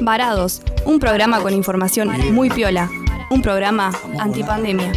[0.00, 2.90] Varados, un programa con información muy piola,
[3.30, 4.92] un programa antipandemia.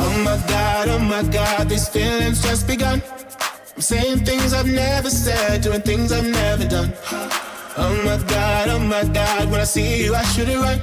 [0.00, 3.02] Oh my god, oh my god, these feelings just begun.
[3.74, 6.92] I'm saying things I've never said, doing things I've never done.
[7.76, 10.82] Oh my god, oh my god, when I see you, I should it right.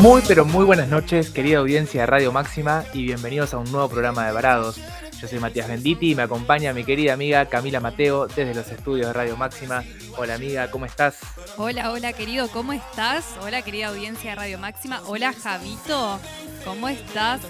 [0.00, 3.88] Muy pero muy buenas noches, querida audiencia de Radio Máxima y bienvenidos a un nuevo
[3.88, 4.80] programa de Varados.
[5.20, 9.08] Yo soy Matías Benditi y me acompaña mi querida amiga Camila Mateo desde los estudios
[9.08, 9.84] de Radio Máxima.
[10.16, 11.18] Hola amiga, ¿cómo estás?
[11.58, 13.26] Hola, hola querido, ¿cómo estás?
[13.42, 15.02] Hola querida audiencia de Radio Máxima.
[15.06, 16.18] Hola Javito,
[16.64, 17.40] ¿cómo estás?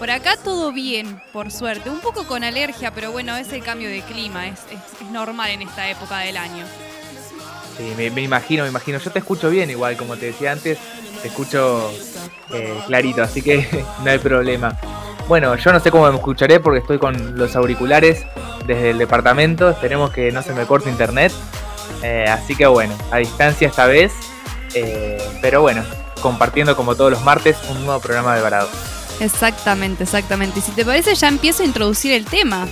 [0.00, 1.88] Por acá todo bien, por suerte.
[1.90, 5.50] Un poco con alergia, pero bueno, es el cambio de clima, es, es- es normal
[5.52, 6.64] en esta época del año.
[7.76, 8.98] Sí, me, me imagino, me imagino.
[8.98, 10.78] Yo te escucho bien igual, como te decía antes,
[11.22, 11.90] te escucho
[12.52, 14.78] eh, clarito, así que no hay problema.
[15.28, 18.24] Bueno, yo no sé cómo me escucharé porque estoy con los auriculares
[18.66, 19.70] desde el departamento.
[19.70, 21.32] Esperemos que no se me corte internet.
[22.02, 24.12] Eh, así que bueno, a distancia esta vez.
[24.74, 25.84] eh, pero bueno,
[26.20, 28.68] compartiendo como todos los martes un nuevo programa de Varado.
[29.20, 30.58] Exactamente, exactamente.
[30.58, 32.66] Y si te parece, ya empiezo a introducir el tema.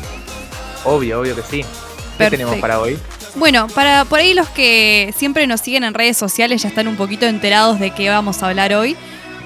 [0.84, 1.62] Obvio, obvio que sí.
[1.62, 1.66] ¿Qué
[2.18, 2.30] Perfecto.
[2.30, 2.98] tenemos para hoy?
[3.36, 6.96] Bueno, para por ahí los que siempre nos siguen en redes sociales ya están un
[6.96, 8.96] poquito enterados de qué vamos a hablar hoy.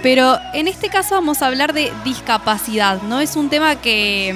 [0.03, 3.21] Pero en este caso vamos a hablar de discapacidad, ¿no?
[3.21, 4.35] Es un tema que,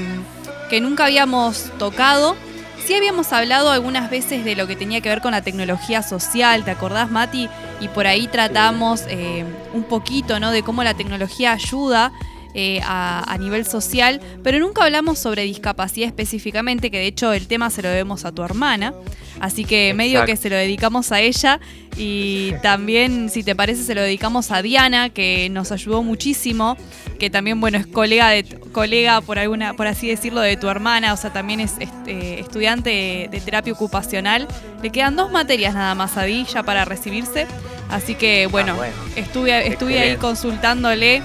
[0.70, 2.36] que nunca habíamos tocado.
[2.86, 6.64] Sí habíamos hablado algunas veces de lo que tenía que ver con la tecnología social,
[6.64, 7.50] ¿te acordás, Mati?
[7.80, 9.44] Y por ahí tratamos eh,
[9.74, 10.52] un poquito, ¿no?
[10.52, 12.12] De cómo la tecnología ayuda
[12.54, 17.46] eh, a, a nivel social, pero nunca hablamos sobre discapacidad específicamente, que de hecho el
[17.46, 18.94] tema se lo debemos a tu hermana.
[19.40, 21.60] Así que medio que se lo dedicamos a ella
[21.96, 26.76] y también, si te parece, se lo dedicamos a Diana, que nos ayudó muchísimo,
[27.18, 31.12] que también, bueno, es colega, de, colega por, alguna, por así decirlo, de tu hermana,
[31.12, 34.46] o sea, también es este, estudiante de, de terapia ocupacional.
[34.82, 37.46] Le quedan dos materias nada más a Di ya para recibirse.
[37.90, 38.94] Así que, bueno, Ah, bueno.
[39.16, 41.22] estuve, estuve ahí consultándole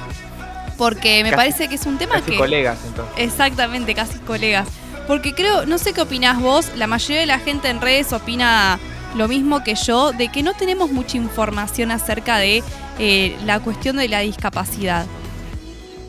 [0.78, 2.38] porque me Casi- parece que es un tema Casi que...
[2.38, 3.13] colegas entonces.
[3.18, 4.68] Exactamente, casi colegas.
[5.08, 8.80] Porque creo, no sé qué opinás vos, la mayoría de la gente en redes opina
[9.16, 12.64] lo mismo que yo, de que no tenemos mucha información acerca de
[13.00, 15.06] eh, la cuestión de la discapacidad.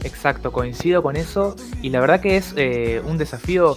[0.05, 3.77] Exacto, coincido con eso y la verdad que es eh, un desafío,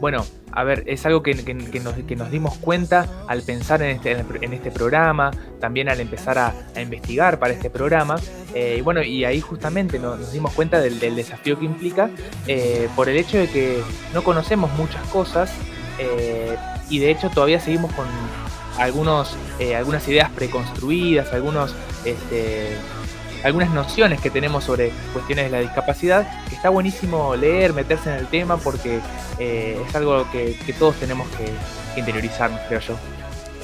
[0.00, 3.96] bueno, a ver, es algo que, que- nos, que nos dimos cuenta al pensar en
[3.96, 8.16] este, en este programa, también al empezar a, investigar para este programa,
[8.54, 12.08] eh, y bueno, y ahí justamente nos, dimos cuenta del, desafío que implica
[12.46, 13.82] eh, por el hecho de que
[14.12, 15.50] no conocemos muchas cosas
[15.98, 16.56] eh,
[16.88, 18.06] y de hecho todavía seguimos con
[18.78, 19.36] algunos,
[19.76, 21.74] algunas ideas preconstruidas, algunos...
[22.04, 22.76] Este,
[23.44, 28.16] algunas nociones que tenemos sobre cuestiones de la discapacidad, que está buenísimo leer, meterse en
[28.16, 29.00] el tema, porque
[29.38, 31.44] eh, es algo que, que todos tenemos que,
[31.94, 32.96] que interiorizarnos, creo yo.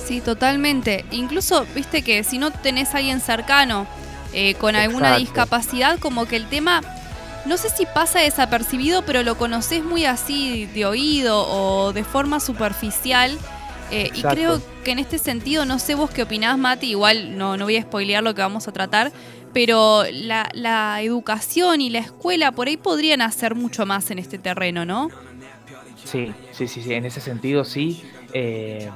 [0.04, 1.04] Sí, totalmente.
[1.10, 3.86] Incluso, viste que si no tenés a alguien cercano
[4.32, 5.20] eh, con alguna Exacto.
[5.20, 6.82] discapacidad, como que el tema,
[7.46, 12.38] no sé si pasa desapercibido, pero lo conoces muy así de oído o de forma
[12.40, 13.38] superficial.
[13.92, 17.56] Eh, y creo que en este sentido, no sé vos qué opinás, Mati, igual no,
[17.56, 19.10] no voy a spoilear lo que vamos a tratar,
[19.52, 24.38] pero la, la educación y la escuela por ahí podrían hacer mucho más en este
[24.38, 25.12] terreno, ¿no?
[26.04, 28.02] Sí, sí, sí, sí, en ese sentido sí.
[28.32, 28.90] eh,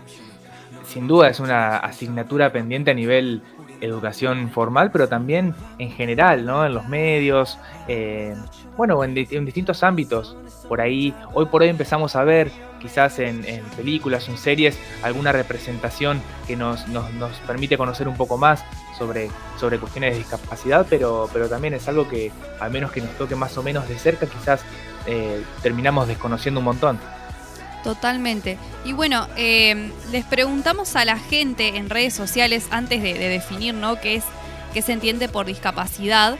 [0.82, 3.42] sin duda es una asignatura pendiente a nivel
[3.84, 6.64] educación formal, pero también en general, ¿no?
[6.66, 7.58] En los medios,
[7.88, 8.34] eh,
[8.76, 10.36] bueno, en, di- en distintos ámbitos.
[10.68, 12.50] Por ahí, hoy por hoy empezamos a ver,
[12.80, 18.16] quizás en, en películas en series, alguna representación que nos, nos, nos permite conocer un
[18.16, 18.64] poco más
[18.98, 19.28] sobre,
[19.58, 23.34] sobre cuestiones de discapacidad, pero, pero también es algo que, al menos que nos toque
[23.36, 24.62] más o menos de cerca, quizás
[25.06, 26.98] eh, terminamos desconociendo un montón.
[27.84, 28.58] Totalmente.
[28.86, 33.74] Y bueno, eh, les preguntamos a la gente en redes sociales antes de, de definir
[33.74, 34.00] ¿no?
[34.00, 34.24] qué, es,
[34.72, 36.36] qué se entiende por discapacidad.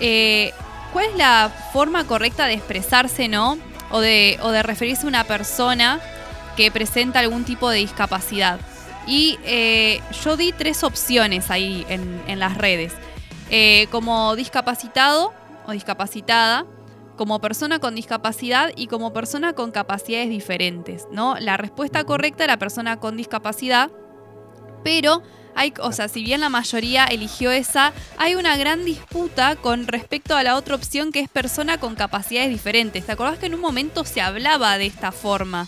[0.00, 0.52] eh,
[0.92, 3.58] ¿Cuál es la forma correcta de expresarse, no?
[3.90, 6.00] O de, o de referirse a una persona
[6.56, 8.60] que presenta algún tipo de discapacidad.
[9.06, 12.92] Y eh, yo di tres opciones ahí en, las redes.
[13.50, 15.34] Eh, como discapacitado
[15.66, 16.64] o discapacitada,
[17.16, 21.36] como persona con discapacidad y como persona con capacidades diferentes, ¿no?
[21.38, 23.90] La respuesta correcta era persona con discapacidad,
[24.84, 25.22] pero
[25.54, 30.36] hay, o sea, si bien la mayoría eligió esa, hay una gran disputa con respecto
[30.36, 33.06] a la otra opción que es persona con capacidades diferentes.
[33.06, 35.66] ¿Te acordás que en un momento se hablaba de esta forma?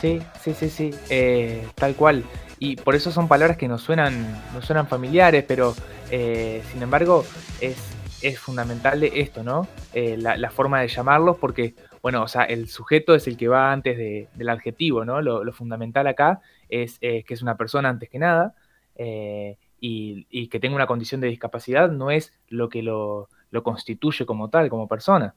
[0.00, 2.24] Sí, sí, sí, sí, eh, tal cual.
[2.58, 5.74] Y por eso son palabras que nos suenan, nos suenan familiares, pero
[6.10, 7.24] eh, sin embargo
[7.60, 7.76] es
[8.22, 9.66] es fundamental esto, ¿no?
[9.94, 13.72] Eh, la, forma de llamarlos, porque, bueno, o sea, el sujeto es el que va
[13.72, 15.22] antes del adjetivo, ¿no?
[15.22, 18.54] Lo, fundamental acá es, que es una persona antes que nada
[18.98, 23.28] eh, y, que tenga una condición de discapacidad no es lo que lo,
[23.62, 25.34] constituye como tal, como persona.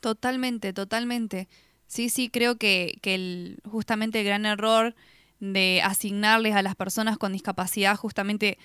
[0.00, 1.48] Totalmente, totalmente.
[1.86, 4.94] Sí, sí, creo que, que el, justamente el gran error
[5.40, 8.58] de asignarles a las personas con discapacidad justamente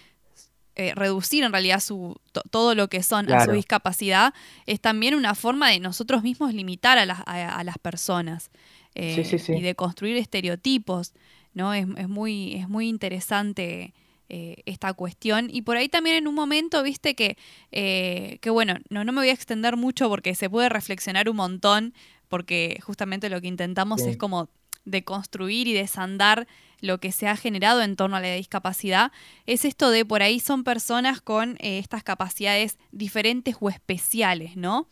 [0.75, 4.33] eh, reducir en realidad su, todo lo que son a su discapacidad,
[4.65, 8.49] es también una forma de nosotros mismos limitar a, las, a, las personas
[8.95, 11.13] eh, y de construir estereotipos.
[11.53, 11.73] ¿no?
[11.75, 13.93] Es, muy, es muy interesante
[14.29, 15.47] eh, esta cuestión.
[15.51, 17.37] Y por ahí también en un momento, viste que,
[17.69, 21.93] que bueno, no, no me voy a extender mucho porque se puede reflexionar un montón,
[22.29, 24.49] porque justamente lo que intentamos es como
[24.85, 26.47] de construir y desandar
[26.83, 29.13] lo que se ha generado en torno a la discapacidad,
[29.45, 34.89] es esto de por ahí son personas con eh, estas capacidades diferentes o especiales, ¿no?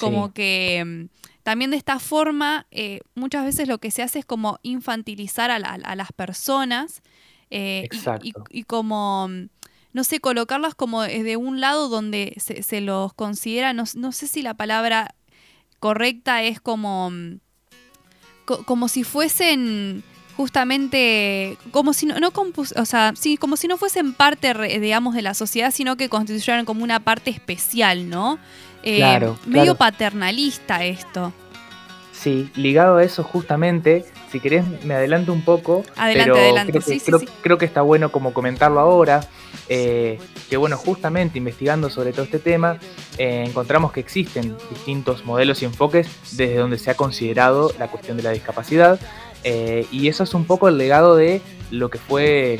[0.00, 4.24] Como que mm, también de esta forma eh, muchas veces lo que se hace es
[4.24, 7.02] como infantilizar a, las personas
[7.50, 7.90] eh,
[8.50, 9.48] y, como mm,
[9.92, 14.40] no sé, colocarlas como de un lado donde se, los considera, no, no, sé si
[14.40, 15.14] la palabra
[15.78, 17.12] correcta es como,
[18.44, 20.02] como si fuesen
[20.36, 25.22] justamente como si no, no o sea, sí, como si no fuesen parte, digamos, de
[25.22, 28.38] la sociedad, sino que constituyeran como una parte especial, ¿no?
[28.82, 31.32] Eh, claro, medio paternalista esto.
[32.24, 36.72] Sí, ligado a eso justamente, si querés me adelanto un poco, adelante, adelante.
[36.72, 39.28] Creo, que, sí, creo, que está bueno como comentarlo ahora,
[39.68, 40.18] eh,
[40.48, 42.78] que bueno, justamente investigando sobre todo este tema,
[43.18, 48.16] eh, encontramos que existen distintos modelos y enfoques desde donde se ha considerado la cuestión
[48.16, 48.98] de la discapacidad,
[49.42, 52.58] eh, y eso es un poco el legado de lo que fue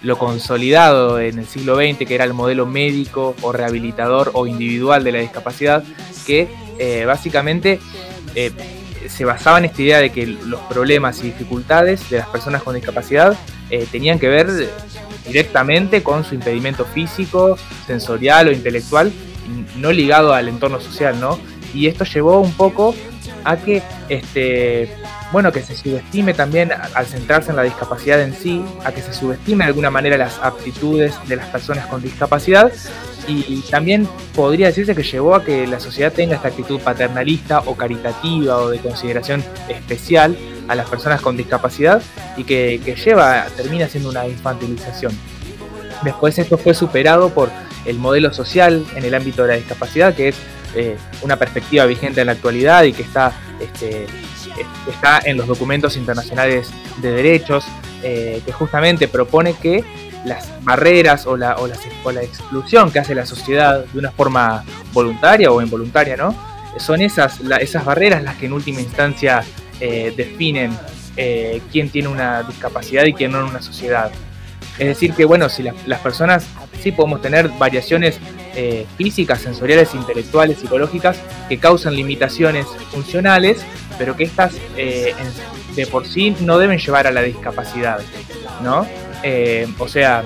[0.00, 5.04] lo consolidado en el siglo XX, que era el modelo médico o rehabilitador o individual
[5.04, 5.84] de la discapacidad,
[6.26, 6.48] que
[7.06, 7.78] básicamente
[8.34, 8.50] eh,
[9.08, 12.74] se basaba en esta idea de que los problemas y dificultades de las personas con
[12.74, 13.36] discapacidad
[13.90, 14.50] tenían que ver
[15.26, 17.56] directamente con su impedimento físico,
[17.86, 19.12] sensorial o intelectual,
[19.76, 21.38] no ligado al entorno social, ¿no?
[21.74, 22.94] Y esto llevó un poco
[23.44, 24.88] a que este,
[25.32, 29.12] bueno, que se subestime también al centrarse en la discapacidad en sí, a que se
[29.14, 32.72] subestime de alguna manera las aptitudes de las personas con discapacidad
[33.26, 37.76] y, también podría decirse que llevó a que la sociedad tenga esta actitud paternalista o
[37.76, 40.36] caritativa o de consideración especial
[40.68, 42.02] a las personas con discapacidad
[42.36, 45.12] y que, lleva, termina siendo una infantilización.
[46.02, 47.50] Después esto fue superado por
[47.84, 50.36] el modelo social en el ámbito de la discapacidad, que es
[50.74, 54.06] eh, una perspectiva vigente en la actualidad y que está este,
[54.88, 56.70] está en los documentos internacionales
[57.00, 57.64] de derechos,
[58.02, 59.84] eh, que justamente propone que
[60.24, 61.66] las barreras o la, o,
[62.12, 66.34] la, exclusión que hace la sociedad de una forma voluntaria o involuntaria, ¿no?
[66.78, 69.42] Son esas, esas barreras las que en última instancia
[69.80, 70.76] eh, definen
[71.70, 74.10] quién tiene una discapacidad y quién no en una sociedad.
[74.78, 76.46] Es decir, que bueno, si las personas
[76.80, 78.18] sí podemos tener variaciones
[78.98, 83.64] físicas, sensoriales, intelectuales, psicológicas que causan limitaciones funcionales,
[83.98, 85.14] pero que estas eh,
[85.74, 88.00] de por sí no deben llevar a la discapacidad,
[88.62, 88.86] ¿no?
[89.22, 90.24] Eh, o sea,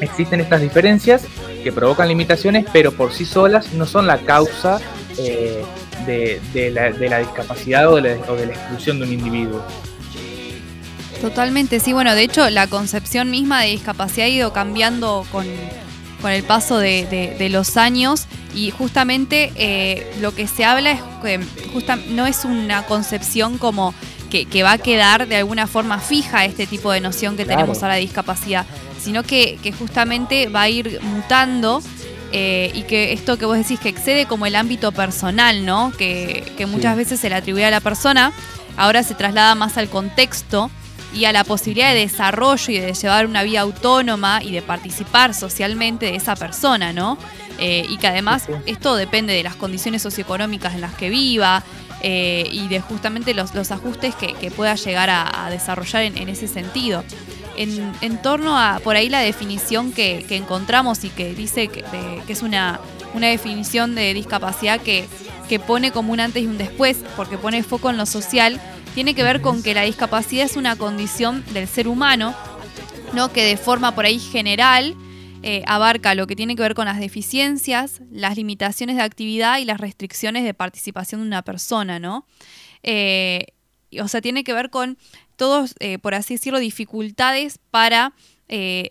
[0.00, 1.24] existen estas diferencias
[1.62, 4.80] que provocan limitaciones, pero por sí solas no son la causa
[5.18, 5.62] eh,
[6.06, 9.62] de, la, discapacidad o de la, exclusión de un individuo.
[11.20, 16.42] Totalmente, sí, bueno, de hecho la concepción misma de discapacidad ha ido cambiando con, el
[16.44, 21.40] paso de, los años y justamente eh, lo que se habla es que
[22.08, 23.94] no es una concepción como
[24.30, 27.88] que, va a quedar de alguna forma fija este tipo de noción que tenemos a
[27.88, 28.64] la discapacidad,
[28.98, 31.82] sino que, justamente va a ir mutando
[32.32, 35.92] eh, y que esto que vos decís que excede como el ámbito personal, ¿no?
[35.98, 38.32] Que, muchas veces se le atribuye a la persona,
[38.76, 40.70] ahora se traslada más al contexto
[41.12, 45.34] y a la posibilidad de desarrollo y de llevar una vida autónoma y de participar
[45.34, 47.18] socialmente de esa persona, ¿no?
[47.58, 51.62] Eh, y que además esto depende de las condiciones socioeconómicas en las que viva
[52.02, 57.04] eh, y de justamente los, ajustes que, pueda llegar a, desarrollar en, ese sentido.
[57.56, 61.84] en, torno a por ahí la definición que, encontramos y que dice que,
[62.28, 62.80] es una,
[63.12, 65.06] una, definición de discapacidad que,
[65.50, 68.58] que pone como un antes y un después, porque pone foco en lo social,
[68.94, 72.34] tiene que ver con que la discapacidad es una condición del ser humano,
[73.14, 73.32] ¿no?
[73.32, 74.96] que de forma por ahí general
[75.42, 79.64] eh, abarca lo que tiene que ver con las deficiencias, las limitaciones de actividad y
[79.64, 82.26] las restricciones de participación de una persona, ¿no?
[82.82, 83.46] Eh,
[83.98, 84.98] o sea, tiene que ver con
[85.36, 88.12] todos, eh, por así decirlo, dificultades para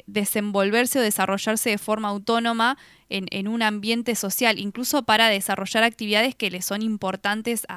[0.08, 2.78] desenvolverse o desarrollarse de forma autónoma
[3.10, 7.68] en, un ambiente social, incluso para desarrollar actividades que le son importantes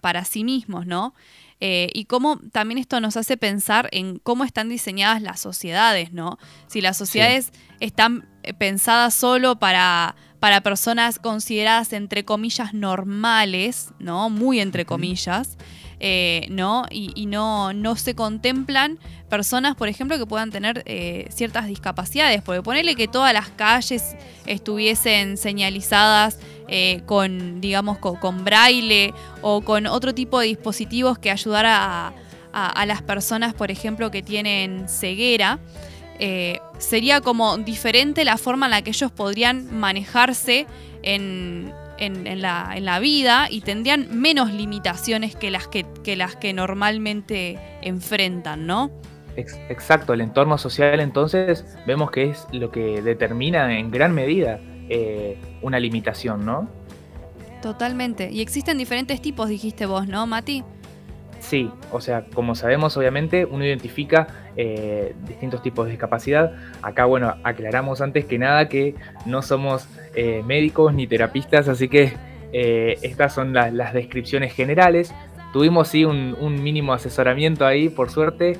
[0.00, 1.14] para sí mismos, ¿no?
[1.60, 6.38] Eh, y cómo también esto nos hace pensar en cómo están diseñadas las sociedades, ¿no?
[6.66, 14.30] Si las sociedades están eh, pensadas solo para, para personas consideradas entre comillas normales, ¿no?
[14.30, 15.56] Muy entre comillas.
[16.00, 16.84] Eh, ¿no?
[16.90, 18.98] Y, no, no, se contemplan
[19.28, 20.84] personas, por ejemplo, que puedan tener
[21.30, 29.12] ciertas discapacidades, porque ponerle que todas las calles estuviesen señalizadas eh, con, digamos, con, braille
[29.42, 32.14] o con otro tipo de dispositivos que ayudara
[32.52, 35.58] a, las personas, por ejemplo, que tienen ceguera.
[36.18, 40.66] Eh, sería como diferente la forma en la que ellos podrían manejarse
[41.02, 41.72] en,
[42.10, 45.84] la, vida y tendrían menos limitaciones que las que,
[46.16, 48.90] las que normalmente enfrentan, ¿no?
[49.36, 55.38] Exacto, el entorno social entonces vemos que es lo que determina en gran medida eh,
[55.62, 56.68] una limitación, ¿no?
[57.62, 58.30] Totalmente.
[58.30, 60.62] Y existen diferentes tipos, dijiste vos, ¿no, Mati?
[61.44, 66.54] Sí, o sea, como sabemos, obviamente, uno identifica eh, distintos tipos de discapacidad.
[66.80, 68.94] Acá, bueno, aclaramos antes que nada que
[69.26, 72.14] no somos eh, médicos ni terapistas, así que
[72.50, 75.12] estas son las descripciones generales.
[75.52, 78.56] Tuvimos sí un, mínimo asesoramiento ahí, por suerte,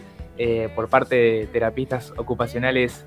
[0.75, 3.07] por parte de terapistas ocupacionales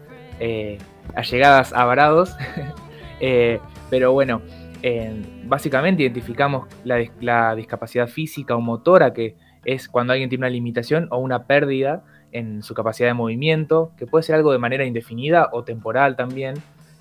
[1.14, 2.36] allegadas a Varados.
[3.20, 4.44] Eh, pero bueno,
[5.46, 9.36] básicamente identificamos la, discapacidad física o motora, que
[9.68, 14.08] es cuando alguien tiene una limitación o una pérdida en su capacidad de movimiento, que
[14.08, 16.56] puede ser algo de manera indefinida o temporal también,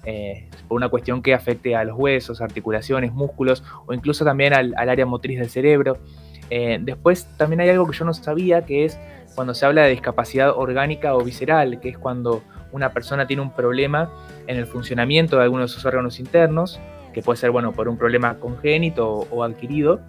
[0.04, 4.74] eh, por una cuestión que afecte a los huesos, articulaciones, músculos o incluso también al,
[4.76, 5.98] área motriz del cerebro.
[6.50, 8.98] Eh, después también hay algo que yo no sabía, que es
[9.36, 12.42] cuando se habla de discapacidad orgánica o visceral, que es cuando
[12.72, 14.10] una persona tiene un problema
[14.48, 16.80] en el funcionamiento de alguno de sus órganos internos,
[17.12, 20.00] que puede ser bueno por un problema congénito o, adquirido,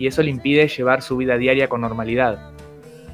[0.00, 2.52] y eso le impide llevar su vida diaria con normalidad.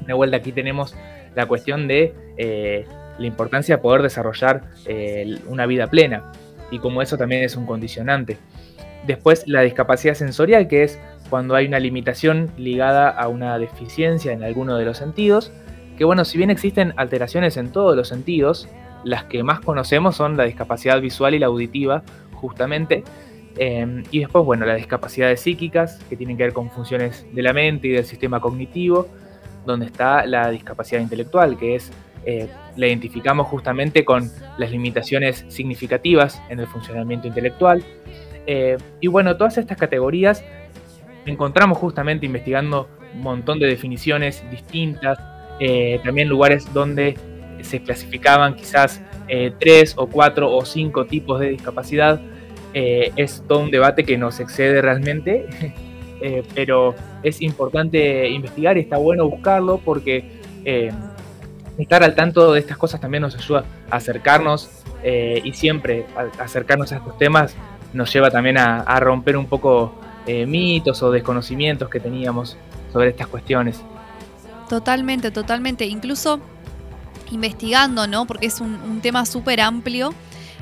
[0.07, 0.95] De vuelta aquí tenemos
[1.35, 2.85] la cuestión de eh,
[3.19, 6.31] la importancia de poder desarrollar eh, una vida plena,
[6.71, 8.37] y como eso también es un condicionante.
[9.05, 10.97] Después la discapacidad sensorial, que es
[11.29, 15.51] cuando hay una limitación ligada a una deficiencia en alguno de los sentidos,
[15.97, 18.69] que bueno, si bien existen alteraciones en todos los sentidos,
[19.03, 22.03] las que más conocemos son la discapacidad visual y la auditiva,
[22.33, 23.03] justamente.
[23.57, 27.53] Em, y después, bueno, las discapacidades psíquicas, que tienen que ver con funciones de la
[27.53, 29.07] mente y del sistema cognitivo,
[29.65, 31.91] donde está la discapacidad intelectual, que es,
[32.25, 37.83] eh, la identificamos justamente con las limitaciones significativas en el funcionamiento intelectual.
[38.45, 40.43] Eh, y bueno, todas estas categorías
[41.25, 45.19] encontramos justamente investigando un montón de definiciones distintas,
[45.59, 47.17] eh, también lugares donde
[47.61, 49.01] se clasificaban quizás
[49.59, 52.21] tres o cuatro o cinco tipos de discapacidad.
[52.73, 55.45] Eh, es todo un debate que nos excede realmente,
[56.55, 60.41] pero es importante investigar y está bueno buscarlo porque
[61.77, 64.69] estar al tanto de estas cosas también nos ayuda a acercarnos
[65.03, 66.07] y siempre
[66.39, 67.55] acercarnos a estos temas
[67.93, 69.93] nos lleva también a romper un poco
[70.47, 72.57] mitos o desconocimientos que teníamos
[72.91, 73.81] sobre estas cuestiones.
[74.69, 75.85] Totalmente, totalmente.
[75.85, 76.39] Incluso
[77.31, 78.25] investigando, ¿no?
[78.25, 80.13] Porque es un, tema súper amplio.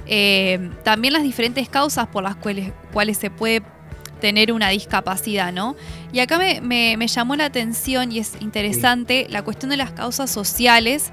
[0.08, 3.64] Eh, también las diferentes causas por las cuales, cuales, se puede
[4.22, 5.76] tener una discapacidad, ¿no?
[6.14, 11.12] Y acá me, llamó la atención y es interesante la cuestión de las causas sociales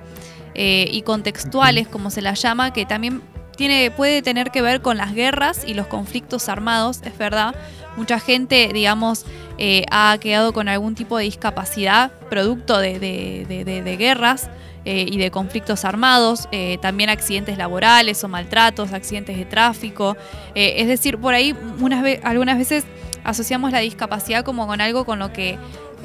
[0.55, 3.23] eh, y contextuales, como se las llama, que también
[3.57, 7.55] tiene, puede tener que ver con las guerras y los conflictos armados, es verdad.
[7.97, 9.27] Mucha gente, digamos,
[9.59, 14.49] eh, ha quedado con algún tipo de discapacidad producto de, guerras
[14.85, 20.17] eh, y de conflictos armados, eh, también accidentes laborales o maltratos, accidentes de tráfico.
[20.55, 22.85] es decir, por ahí unas algunas veces
[23.25, 25.59] asociamos la discapacidad como con algo con lo que,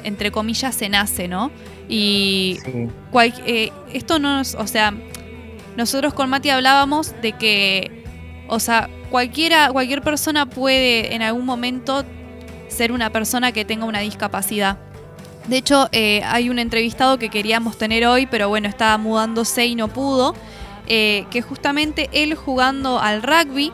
[0.04, 1.50] entre comillas, se nace, ¿no?
[1.88, 2.58] Y
[3.92, 4.94] esto no, o sea,
[5.76, 8.04] nosotros con Mati hablábamos de que,
[8.48, 12.04] o sea, cualquiera, cualquier persona puede en algún momento
[12.68, 14.78] ser una persona que tenga una discapacidad.
[15.48, 19.74] De hecho, eh, hay un entrevistado que queríamos tener hoy, pero bueno, estaba mudándose y
[19.74, 20.34] no pudo,
[20.86, 23.72] eh, que justamente él jugando al rugby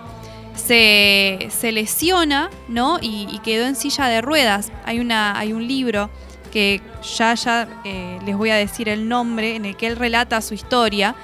[0.54, 2.98] se, lesiona, ¿no?
[3.02, 4.70] Y, quedó en silla de ruedas.
[4.84, 6.10] Hay, una, hay un libro
[6.52, 6.80] que
[7.16, 10.54] ya, ya eh, les voy a decir el nombre, en el que él relata su
[10.54, 11.16] historia.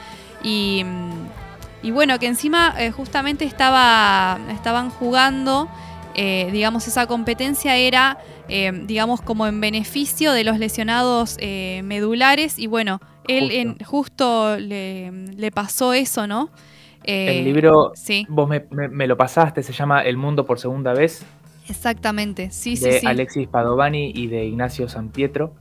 [0.43, 0.85] Y,
[1.81, 5.69] y bueno, que encima justamente estaba, estaban jugando,
[6.53, 8.19] digamos, esa competencia era
[8.53, 12.59] eh, digamos, como en beneficio de los lesionados eh, medulares.
[12.59, 16.51] Y bueno, él justo, le, pasó eso, ¿no?
[17.05, 18.27] el eh, libro, sí.
[18.29, 21.25] vos me, lo pasaste, se llama El Mundo por Segunda Vez.
[21.69, 23.07] Exactamente, sí, sí, sí.
[23.07, 25.55] Alexis Padovani y de Ignacio San Pietro.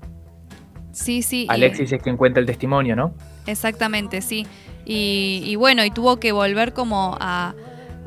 [0.91, 1.45] Sí, sí.
[1.47, 3.13] Alexis es quien cuenta el testimonio, ¿no?
[3.45, 4.47] Exactamente, sí.
[4.85, 7.53] y bueno, y tuvo que volver como a,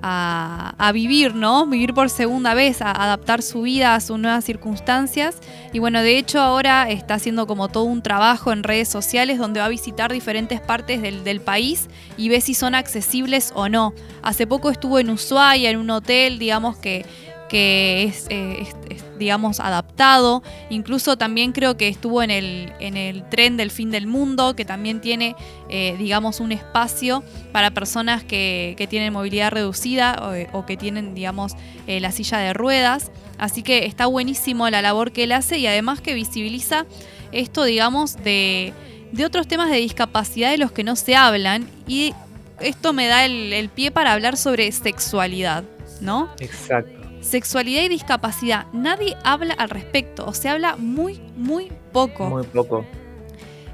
[0.03, 1.67] a, vivir, ¿no?
[1.67, 5.37] Vivir por segunda vez, a adaptar su vida a sus nuevas circunstancias.
[5.73, 9.61] Y bueno, de hecho ahora está haciendo como todo un trabajo en redes sociales donde
[9.61, 13.95] va a visitar diferentes partes del, del país y ve si son accesibles o no.
[14.23, 17.07] Hace poco estuvo en Ushuaia, en un hotel, digamos que
[17.53, 20.43] que eh, es, digamos, adaptado.
[20.71, 24.65] Incluso también creo que estuvo en el, en el tren del fin del mundo, que
[24.65, 25.37] también tiene,
[25.69, 31.53] eh, digamos, un espacio para personas que, tienen movilidad reducida o, que tienen, digamos,
[31.87, 33.11] eh, la silla de ruedas.
[33.37, 36.87] Así que está buenísimo la labor que él hace y además que visibiliza
[37.33, 38.73] esto, digamos, de,
[39.13, 41.69] de otros temas de discapacidad de los que no se hablan.
[41.87, 42.15] Y
[42.61, 45.65] esto me da el pie para hablar sobre sexualidad,
[46.01, 46.31] ¿no?
[46.41, 48.67] Exacto sexualidad y discapacidad.
[48.73, 52.29] Nadie habla al respecto, o se habla muy, muy poco.
[52.29, 52.85] Muy poco.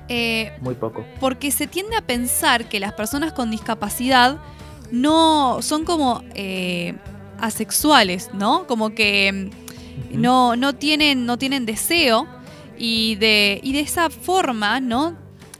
[0.08, 1.04] Eh, muy poco.
[1.20, 4.38] Porque se tiende a pensar que las personas con discapacidad
[4.90, 6.94] no son como eh,
[7.40, 8.66] asexuales, ¿no?
[8.66, 9.50] Como que
[10.12, 12.26] no, no, tienen, no tienen deseo
[12.78, 15.16] y de, y de esa forma, ¿no?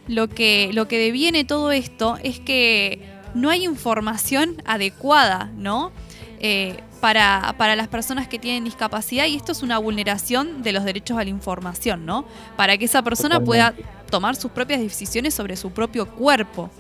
[0.06, 3.02] Lo que, lo que deviene todo esto es que
[3.34, 5.92] no hay información adecuada, ¿no?
[6.40, 10.84] Eh, para, para, las personas que tienen discapacidad y esto es una vulneración de los
[10.84, 12.24] derechos a la información, ¿no?
[12.56, 13.74] Para que esa persona pueda
[14.10, 16.70] tomar sus propias decisiones sobre su propio cuerpo.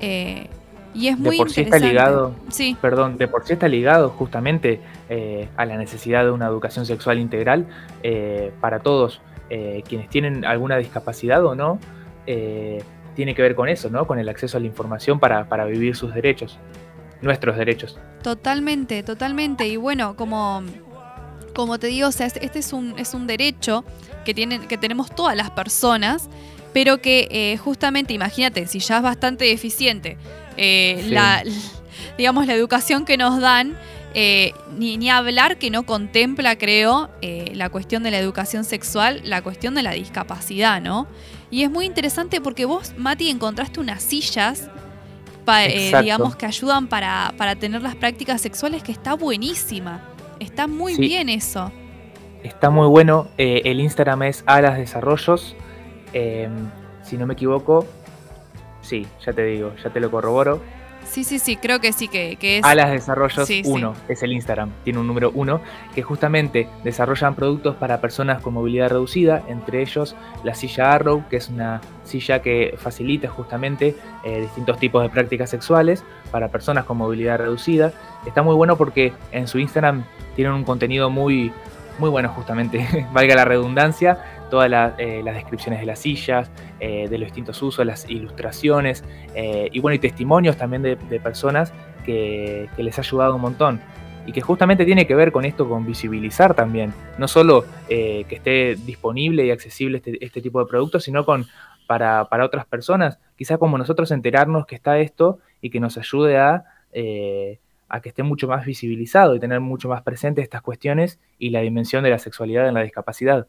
[0.00, 0.48] Eh,
[0.94, 2.76] y es muy de por sí está ligado, sí.
[2.80, 7.18] perdón, de por sí está ligado justamente eh, a la necesidad de una educación sexual
[7.18, 7.66] integral
[8.02, 9.20] eh, para todos
[9.88, 11.78] quienes tienen alguna discapacidad o no.
[12.26, 14.06] tiene que ver con eso, ¿no?
[14.06, 16.58] Con el acceso a la información para, para vivir sus derechos
[17.20, 17.98] nuestros derechos.
[18.22, 19.66] Totalmente, totalmente.
[19.66, 20.62] Y bueno, como,
[21.54, 23.84] como te digo, o sea, este es un, es un derecho
[24.24, 26.28] que, tienen, que tenemos todas las personas,
[26.72, 30.18] pero que eh, justamente, imagínate, si ya es bastante deficiente
[30.56, 31.42] eh, la,
[32.18, 33.76] digamos, la educación que nos dan,
[34.14, 37.10] eh, ni, ni, hablar que no contempla, creo,
[37.52, 41.06] la cuestión de la educación sexual, la cuestión de la discapacidad, ¿no?
[41.50, 44.68] Y es muy interesante porque vos, Mati, encontraste unas sillas
[45.48, 50.02] eh, digamos, que ayudan para, tener las prácticas sexuales, que está buenísima.
[50.40, 51.72] Está muy bien eso.
[52.42, 53.28] Está muy bueno.
[53.38, 55.56] Eh, el Instagram es Alas Desarrollos.
[56.12, 56.70] Em,
[57.02, 57.86] si no me equivoco,
[58.80, 60.62] sí, ya te digo, ya te lo corroboro.
[61.04, 62.64] Sí, sí, sí, creo que sí, que, que es...
[62.64, 65.60] Alas Desarrollos 1 es el Instagram, tiene un número 1,
[65.94, 71.36] que justamente desarrollan productos para personas con movilidad reducida, entre ellos la silla Arrow, que
[71.36, 76.98] es una silla que facilita justamente eh, distintos tipos de prácticas sexuales para personas con
[76.98, 77.92] movilidad reducida.
[78.26, 80.04] Está muy bueno porque en su Instagram
[80.36, 81.52] tienen un contenido muy,
[81.98, 87.18] muy bueno justamente, valga la redundancia, todas eh, las descripciones de las sillas, eh, de
[87.18, 91.72] los distintos usos, las ilustraciones eh, y bueno, y testimonios también de, personas
[92.04, 93.80] que, les ha ayudado un montón.
[94.26, 98.74] Y que justamente tiene que ver con esto, con visibilizar también, no solo que esté
[98.74, 101.46] disponible y accesible este, este tipo de productos, sino con
[101.86, 106.36] para, para, otras personas, quizás como nosotros enterarnos que está esto y que nos ayude
[106.36, 106.64] a
[107.88, 111.60] a que esté mucho más visibilizado y tener mucho más presente estas cuestiones y la
[111.60, 113.48] dimensión de la sexualidad en la discapacidad.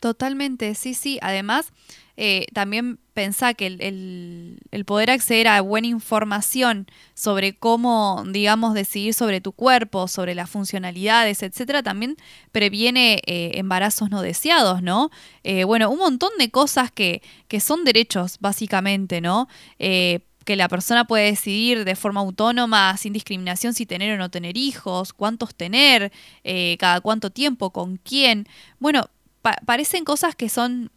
[0.00, 1.18] Totalmente, sí, sí.
[1.20, 1.72] Además,
[2.16, 9.42] eh, también pensá que el, poder acceder a buena información sobre cómo, digamos, decidir sobre
[9.42, 12.16] tu cuerpo, sobre las funcionalidades, etcétera, también
[12.50, 15.10] previene eh, embarazos no deseados, ¿no?
[15.44, 19.48] Eh, bueno, un montón de cosas que, que son derechos, básicamente, ¿no?
[19.78, 24.56] que la persona puede decidir de forma autónoma, sin discriminación, si tener o no tener
[24.56, 26.10] hijos, cuántos tener,
[26.78, 28.48] cada cuánto tiempo, con quién.
[28.80, 29.08] Bueno,
[29.42, 30.90] parecen cosas que son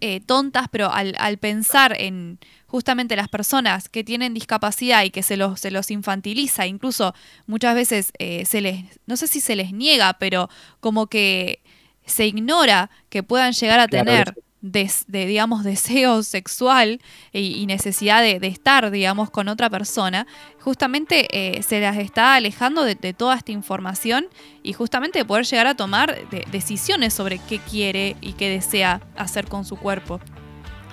[0.00, 5.36] eh, tontas, pero al, pensar en justamente las personas que tienen discapacidad y que se
[5.36, 7.14] los, se los infantiliza, incluso
[7.46, 10.48] muchas veces eh, se les, no sé si se les niega, pero
[10.80, 11.62] como que
[12.06, 17.00] se ignora que puedan llegar a tener de, digamos, deseo sexual
[17.32, 20.26] y, necesidad de, estar, digamos, con otra persona,
[20.60, 24.26] justamente eh, se las está alejando de, toda esta información
[24.62, 26.16] y justamente de poder llegar a tomar
[26.50, 30.20] decisiones sobre qué quiere y qué desea hacer con su cuerpo.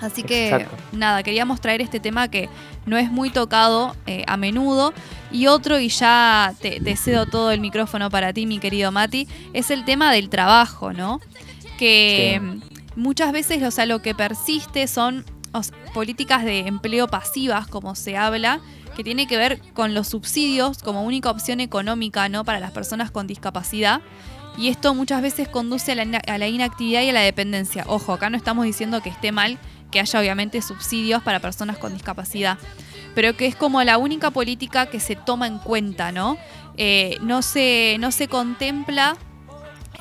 [0.01, 2.49] Así que nada, queríamos traer este tema que
[2.85, 4.93] no es muy tocado eh, a menudo.
[5.31, 9.71] Y otro, y ya te, cedo todo el micrófono para ti, mi querido Mati, es
[9.71, 11.19] el tema del trabajo, ¿no?
[11.77, 12.39] Que
[12.95, 15.25] muchas veces, o sea, lo que persiste son
[15.93, 18.59] políticas de empleo pasivas, como se habla,
[18.95, 22.43] que tiene que ver con los subsidios como única opción económica, ¿no?
[22.43, 24.01] Para las personas con discapacidad.
[24.57, 27.83] Y esto muchas veces conduce a la, a la inactividad y a la dependencia.
[27.87, 29.59] Ojo, acá no estamos diciendo que esté mal
[29.91, 32.57] que haya obviamente subsidios para personas con discapacidad,
[33.13, 36.37] pero que es como la única política que se toma en cuenta, ¿no?
[36.77, 39.15] Eh, no, se, no se contempla,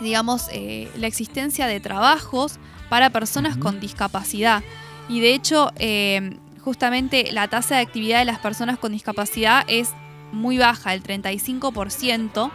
[0.00, 4.62] digamos, eh, la existencia de trabajos para personas con discapacidad.
[5.08, 9.90] Y de hecho, eh, justamente la tasa de actividad de las personas con discapacidad es
[10.32, 12.50] muy baja, el 35%,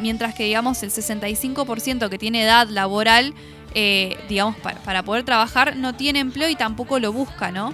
[0.00, 3.34] mientras que digamos el 65% que tiene edad laboral
[3.74, 7.72] eh, digamos, para, poder trabajar, no tiene empleo y tampoco lo busca, ¿no?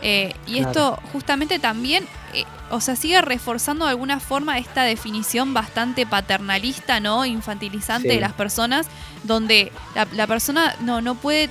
[0.00, 5.52] Eh, y esto justamente también, eh, o sea, sigue reforzando de alguna forma esta definición
[5.52, 7.26] bastante paternalista, ¿no?
[7.26, 8.86] Infantilizante de las personas,
[9.24, 9.70] donde
[10.14, 11.50] la, persona no, no puede,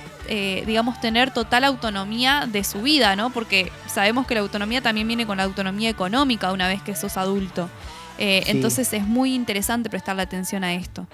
[0.66, 3.30] digamos, tener total autonomía de su vida, ¿no?
[3.30, 7.16] Porque sabemos que la autonomía también viene con la autonomía económica una vez que sos
[7.16, 7.70] adulto.
[8.18, 11.06] Entonces es muy interesante prestarle atención a esto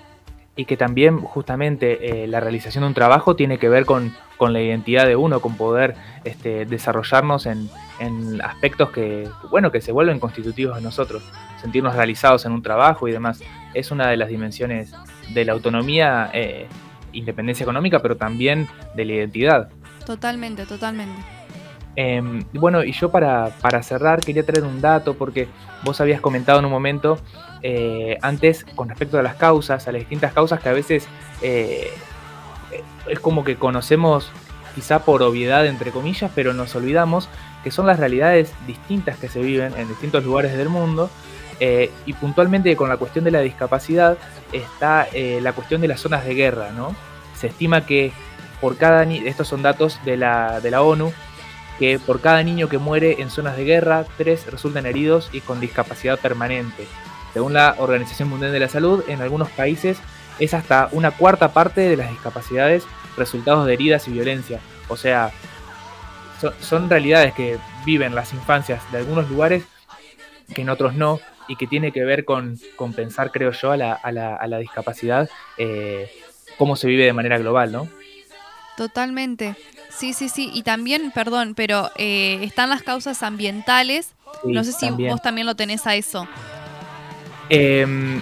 [0.59, 4.61] y que también justamente eh, la realización de un trabajo tiene que ver con, la
[4.61, 5.95] identidad de uno, con poder
[6.25, 7.71] este, desarrollarnos en,
[8.43, 11.23] aspectos que, bueno, que se vuelven constitutivos de nosotros,
[11.63, 13.41] sentirnos realizados en un trabajo y demás.
[13.73, 14.93] Es una de las dimensiones
[15.33, 16.67] de la autonomía, eh,
[17.13, 18.67] independencia económica, pero también
[18.97, 19.69] de la identidad.
[20.05, 21.23] Totalmente, totalmente.
[21.95, 25.47] Em, bueno, y yo para, para cerrar quería traer un dato porque
[25.85, 27.21] vos habías comentado en un momento
[27.63, 31.07] eh, antes con respecto a las causas, a las distintas causas que a veces
[31.43, 31.91] eh,
[33.09, 34.31] es como que conocemos
[34.75, 37.29] quizá por obviedad entre comillas, pero nos olvidamos
[37.65, 41.11] que son las realidades distintas que se viven en distintos lugares del mundo.
[41.61, 44.17] Eh, y puntualmente con la cuestión de la discapacidad
[44.53, 45.09] está
[45.41, 46.95] la cuestión de las zonas de guerra, ¿no?
[47.35, 48.13] Se estima que
[48.61, 51.13] por cada estos son datos de la, de la ONU,
[51.79, 55.61] que por cada niño que muere en zonas de guerra, tres resultan heridos y con
[55.61, 56.87] discapacidad permanente.
[57.39, 59.97] Según la Organización Mundial de la Salud, en algunos países
[60.41, 62.83] es hasta una cuarta parte de las discapacidades
[63.17, 64.59] resultados de heridas y violencia.
[64.89, 65.31] O sea,
[66.61, 69.63] son, realidades que viven las infancias de algunos lugares
[70.53, 72.59] que en otros no y que tiene que ver con,
[72.97, 76.11] pensar, creo yo, a la, discapacidad, eh,
[76.57, 77.89] cómo se vive de manera global, ¿no?
[78.77, 79.55] Totalmente.
[79.91, 80.51] Sí, sí, sí.
[80.53, 84.17] Y también, perdón, pero eh, están las causas ambientales.
[84.43, 86.27] no sé si vos también lo tenés a eso.
[87.49, 88.21] Em,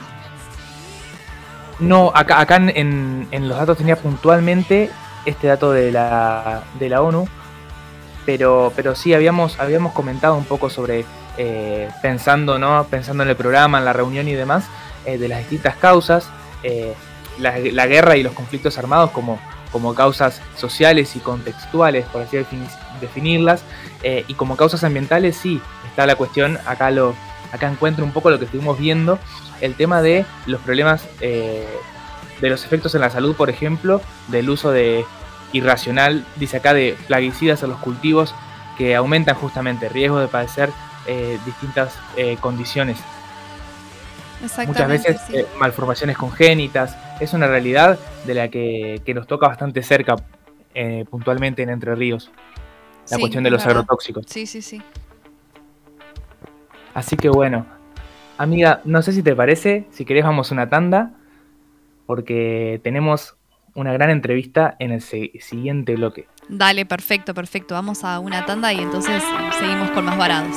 [1.78, 4.90] no, acá, acá en, los datos tenía puntualmente
[5.26, 7.28] este dato de la, de la ONU,
[8.24, 11.04] pero, pero sí habíamos, habíamos comentado un poco sobre,
[11.36, 12.84] eh, pensando, ¿no?
[12.88, 14.64] pensando en el programa, en la reunión y demás,
[15.04, 16.30] eh, de las distintas causas,
[16.62, 16.94] eh,
[17.38, 19.38] la, guerra y los conflictos armados como,
[19.70, 22.38] como causas sociales y contextuales, por así
[23.00, 23.62] definirlas,
[24.02, 27.14] y como causas ambientales sí, está la cuestión, acá lo,
[27.56, 29.18] acá encuentro un poco lo que estuvimos viendo,
[29.60, 31.66] el tema de los problemas eh,
[32.40, 35.04] de los efectos en la salud, por ejemplo, del uso de
[35.52, 38.34] irracional, dice acá, de plaguicidas en los cultivos
[38.76, 40.70] que aumentan justamente el riesgo de padecer
[41.06, 42.98] eh, distintas eh, condiciones.
[44.66, 45.16] Muchas veces
[45.58, 46.94] malformaciones congénitas.
[47.20, 50.16] Es una realidad de la que, nos toca bastante cerca
[51.08, 52.30] puntualmente en Entre Ríos.
[53.10, 54.26] La cuestión de los agrotóxicos.
[54.28, 54.82] Sí, sí, sí.
[56.96, 57.66] Así que bueno,
[58.38, 61.12] amiga, no sé si te parece, si querés vamos a una tanda,
[62.06, 63.36] porque tenemos
[63.74, 66.26] una gran entrevista en el siguiente bloque.
[66.48, 67.74] Dale, perfecto, perfecto.
[67.74, 69.22] Vamos a una tanda y entonces
[69.58, 70.56] seguimos con más varados.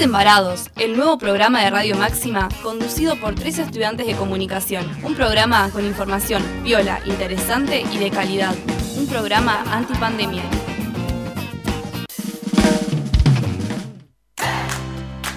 [0.00, 4.86] Embarados, el nuevo programa de Radio Máxima conducido por tres estudiantes de comunicación.
[5.02, 8.54] Un programa con información viola, interesante y de calidad.
[8.96, 10.42] Un programa antipandemia.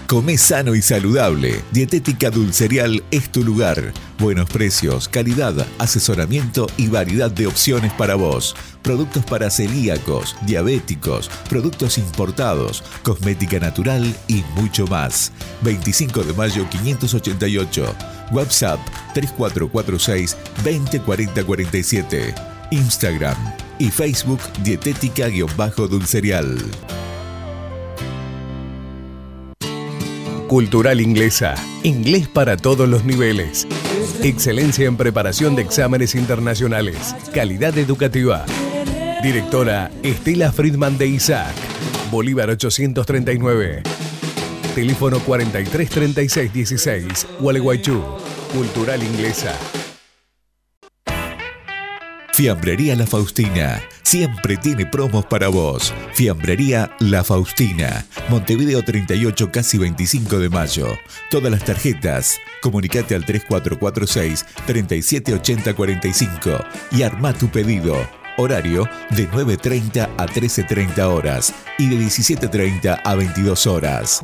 [0.07, 1.61] Come sano y saludable.
[1.71, 3.93] Dietética Dulcerial es tu lugar.
[4.21, 8.55] Buenos precios, calidad, asesoramiento y variedad de opciones para vos.
[8.83, 15.31] Productos para celíacos, diabéticos, productos importados, cosmética natural y mucho más.
[15.63, 17.95] 25 de mayo 588.
[18.31, 18.79] WhatsApp
[19.15, 22.35] 3446 204047.
[22.69, 23.37] Instagram
[23.79, 26.59] y Facebook Dietética-Dulcerial.
[30.47, 31.55] Cultural Inglesa.
[31.81, 33.65] Inglés para todos los niveles.
[34.23, 37.15] Excelencia en preparación de exámenes internacionales.
[37.33, 38.45] Calidad educativa.
[39.23, 41.55] Directora Estela Friedman de Isaac.
[42.11, 43.81] Bolívar 839.
[44.75, 47.25] Teléfono 433616.
[47.39, 47.99] Gualeguaychú.
[48.53, 49.57] Cultural Inglesa.
[52.33, 53.81] Fiambrería La Faustina.
[54.03, 55.93] Siempre tiene promos para vos.
[56.13, 58.05] Fiambrería La Faustina.
[58.29, 60.87] Montevideo 38, casi 25 de mayo.
[61.29, 62.39] Todas las tarjetas.
[62.61, 67.97] Comunicate al 3446 378045 y arma tu pedido.
[68.37, 74.23] Horario de 9.30 a 13.30 horas y de 17.30 a 22 horas.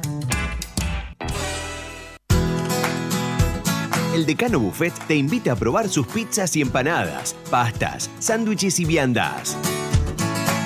[4.17, 9.55] El Decano Buffet te invita a probar sus pizzas y empanadas, pastas, sándwiches y viandas.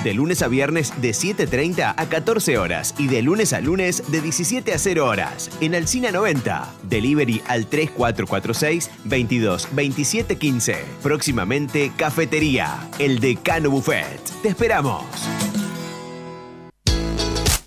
[0.02, 4.22] De lunes a viernes de 7.30 a 14 horas y de lunes a lunes de
[4.22, 5.50] 17 a 0 horas.
[5.60, 6.66] En Alcina 90.
[6.84, 10.84] Delivery al 3446 22 27 15.
[11.02, 12.88] Próximamente Cafetería.
[12.98, 14.18] El Decano Buffet.
[14.40, 15.04] Te esperamos.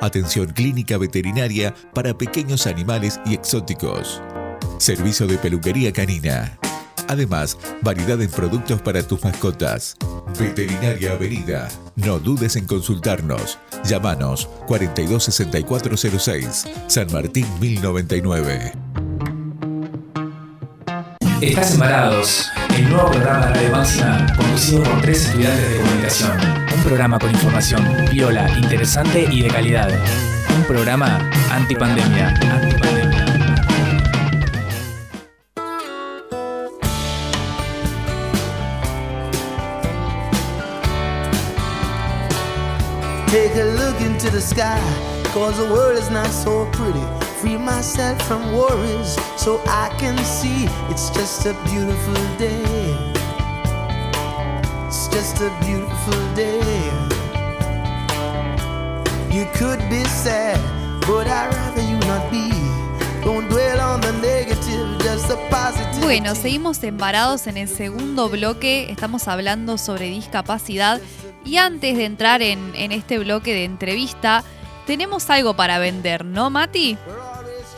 [0.00, 4.22] Atención clínica veterinaria para pequeños animales y exóticos.
[4.78, 6.56] Servicio de peluquería canina.
[7.08, 9.96] Además, variedad en productos para tus mascotas.
[10.38, 11.68] Veterinaria Avenida.
[11.96, 13.58] No dudes en consultarnos.
[13.84, 18.72] Llámanos 426406, San Martín 1099.
[21.40, 22.48] Estás embarados.
[22.76, 26.67] El nuevo programa de Radio Máxima, conducido por tres estudiantes de comunicación.
[26.88, 29.90] Programa con información viola, interesante y de calidad.
[30.56, 31.18] Un programa
[31.50, 32.28] antipandemia.
[32.28, 33.26] Antipandemia.
[43.26, 44.80] Take a look into the sky,
[45.34, 47.04] cause the world is not so pretty.
[47.42, 53.07] Free myself from worries so I can see it's just a beautiful day.
[55.10, 56.60] Just a beautiful day.
[59.30, 60.58] You could be sad,
[61.06, 62.48] but rather you not be.
[66.00, 68.90] Bueno, seguimos embarados en el segundo bloque.
[68.90, 71.00] Estamos hablando sobre discapacidad.
[71.44, 74.44] Y antes de entrar en, en este bloque de entrevista,
[74.86, 76.96] tenemos algo para vender, ¿no, Mati?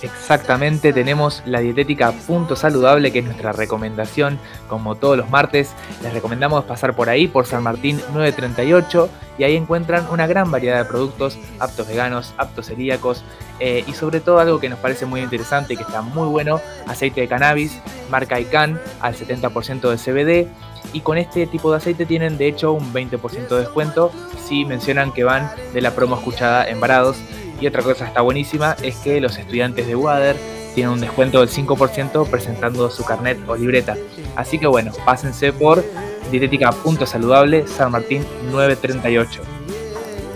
[0.03, 5.73] Exactamente, tenemos la dietética Punto Saludable, que es nuestra recomendación, como todos los martes.
[6.03, 10.79] Les recomendamos pasar por ahí, por San Martín 938, y ahí encuentran una gran variedad
[10.79, 13.25] de productos aptos veganos, aptos celíacos,
[13.59, 16.61] eh, y sobre todo algo que nos parece muy interesante y que está muy bueno,
[16.87, 17.79] aceite de cannabis,
[18.11, 20.49] marca ICANN, al 70% de CBD.
[20.93, 24.11] Y con este tipo de aceite tienen de hecho un 20% de descuento
[24.45, 27.17] si mencionan que van de la promo escuchada en Varados.
[27.61, 30.37] Y otra cosa está buenísima es que los estudiantes de WADER
[30.75, 33.96] tienen un descuento del 5% presentando su carnet o libreta.
[34.37, 35.85] Así que bueno, pásense por
[36.31, 39.42] dietética.saludable San Martín 938.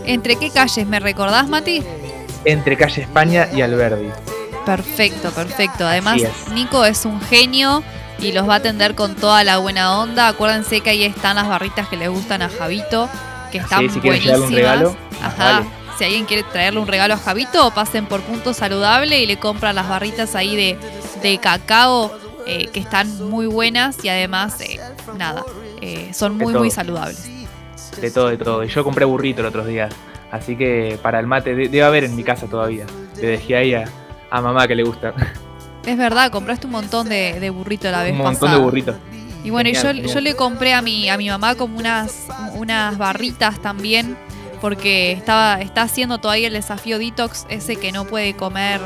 [0.05, 1.83] ¿Entre qué calles me recordás, Mati?
[2.45, 4.11] entre calle España y Alberdi.
[4.65, 5.87] Perfecto, perfecto.
[5.87, 6.21] Además,
[6.53, 7.83] Nico es un genio
[8.19, 10.29] y los va a atender con toda la buena onda.
[10.29, 13.09] Acuérdense que ahí están las barritas que le gustan a Javito,
[13.51, 14.41] que están si buenísimas.
[14.41, 15.65] Un regalo, Ajá.
[15.99, 19.77] Si alguien quiere traerle un regalo a Javito, pasen por Punto Saludable y le compran
[19.77, 20.79] las barritas ahí de,
[21.23, 22.13] de cacao,
[22.47, 24.81] eh, que están muy buenas y además, eh,
[25.17, 25.45] nada,
[25.81, 27.29] eh, son muy, muy saludables.
[28.01, 28.65] De todo, de todo.
[28.65, 29.89] Y yo compré burrito el otro día.
[30.33, 32.87] Así que para el mate debe haber en mi casa todavía.
[33.17, 33.85] Le dejé ahí a,
[34.31, 35.15] a mamá que le gusta.
[35.87, 38.29] Es verdad, compraste un montón de, de burrito la vez pasada.
[38.29, 38.97] Un montón de burritos.
[39.45, 43.61] Y bueno, yo, yo le compré a mi, a mi mamá como unas, unas barritas
[43.61, 44.17] también,
[44.65, 48.81] porque estaba, está haciendo todavía el desafío detox, ese que no puede comer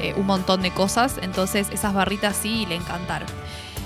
[0.00, 3.28] eh, un montón de cosas, entonces esas barritas sí le encantaron.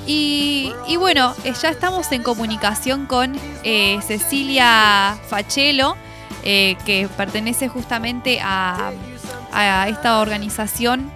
[0.06, 5.96] Y, bueno, eh, ya estamos en comunicación con eh, Cecilia Fachelo,
[6.44, 8.92] que pertenece justamente a,
[9.88, 11.10] esta organización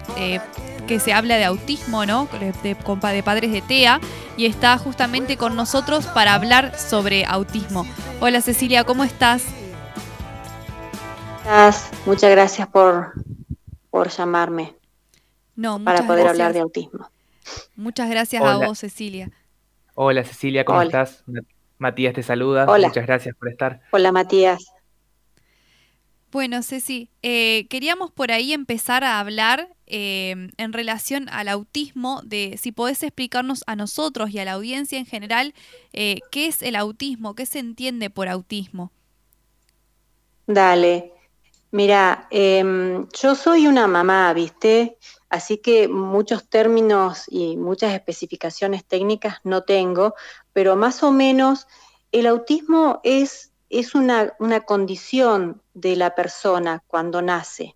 [0.87, 2.27] que se habla de autismo, ¿no?
[2.37, 4.01] De, de, padres de TEA,
[4.35, 7.85] y está justamente con nosotros para hablar sobre autismo.
[8.19, 9.43] Hola Cecilia, ¿cómo estás?
[12.05, 13.13] Muchas gracias por,
[13.89, 14.75] por llamarme.
[15.55, 17.09] No, para poder hablar de autismo.
[17.75, 19.31] Muchas gracias a vos, Cecilia.
[19.95, 21.23] Hola Cecilia, ¿cómo estás?
[21.77, 22.65] Matías te saluda.
[22.67, 22.89] Hola.
[22.89, 23.81] Muchas gracias por estar.
[23.91, 24.73] Hola Matías.
[26.31, 32.57] Bueno, Ceci, eh, queríamos por ahí empezar a hablar eh, en relación al autismo, de
[32.57, 35.53] si podés explicarnos a nosotros y a la audiencia en general
[35.93, 38.91] eh, qué es el autismo, qué se entiende por autismo.
[40.45, 41.13] Dale,
[41.71, 44.97] mira, em, yo soy una mamá, ¿viste?
[45.29, 50.15] Así que muchos términos y muchas especificaciones técnicas no tengo,
[50.53, 51.67] pero más o menos
[52.11, 57.75] el autismo es es una, condición de la persona cuando nace,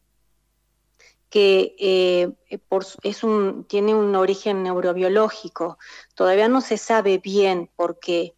[1.29, 2.31] que eh,
[3.03, 5.77] es un, tiene un origen neurobiológico.
[6.15, 8.35] Todavía no se sabe bien por qué,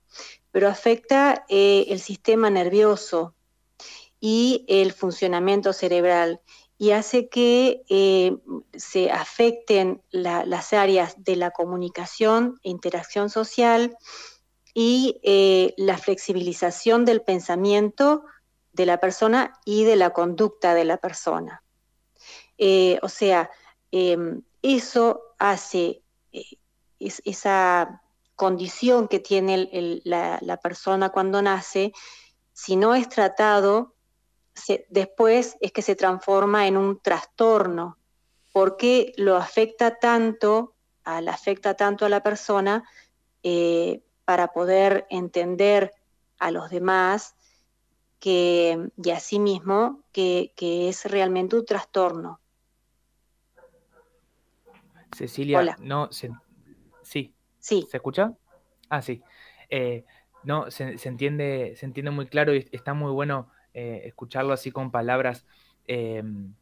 [0.51, 3.35] pero afecta eh, el sistema nervioso
[4.25, 6.39] y el funcionamiento cerebral
[6.77, 8.37] y hace que eh,
[8.73, 13.97] se afecten las áreas de la comunicación e interacción social,
[14.73, 18.23] y eh, la flexibilización del pensamiento
[18.71, 21.63] de la persona y de la conducta de la persona.
[22.57, 23.51] Eh, o sea,
[23.91, 26.01] em, eso hace
[26.97, 28.01] esa
[28.35, 29.69] condición que tiene
[30.05, 31.91] la, persona cuando nace,
[32.53, 33.92] si no es tratado,
[34.89, 37.97] después es que se transforma en un trastorno,
[38.51, 42.83] porque lo afecta tanto, afecta tanto a la persona,
[44.25, 45.91] para poder entender
[46.39, 47.35] a los demás
[48.19, 52.39] que, y a sí mismo que, es realmente un trastorno.
[55.15, 56.31] Cecilia, no, se,
[57.03, 57.33] sí.
[57.59, 57.87] Sí.
[57.89, 58.33] ¿Se escucha?
[58.89, 59.21] Ah, sí.
[59.69, 60.03] Eh,
[60.43, 64.91] no, se, entiende, se entiende muy claro y está muy bueno eh, escucharlo así con
[64.91, 65.45] palabras
[65.87, 66.53] em,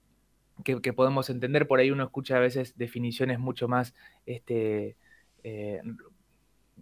[0.64, 1.68] que, podemos entender.
[1.68, 3.94] Por ahí uno escucha a veces definiciones mucho más
[4.26, 4.96] este,
[5.44, 5.82] eh,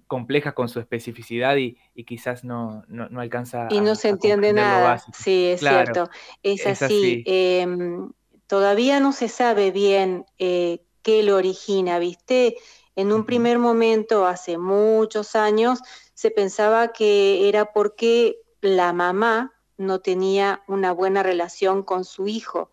[0.08, 4.98] complejas con su especificidad y, quizás no, no, alcanza y no se entiende nada.
[5.14, 6.10] sí es cierto.
[6.44, 8.12] Es, así, em,
[8.48, 12.58] todavía no se sabe bien eh, qué lo origina viste
[12.96, 15.80] en un primer momento hace muchos años
[16.14, 22.70] se pensaba que era porque la mamá no tenía una buena relación con su hijo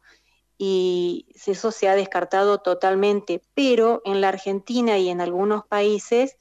[0.58, 6.36] y eso se ha descartado totalmente, pero en la Argentina y en algunos países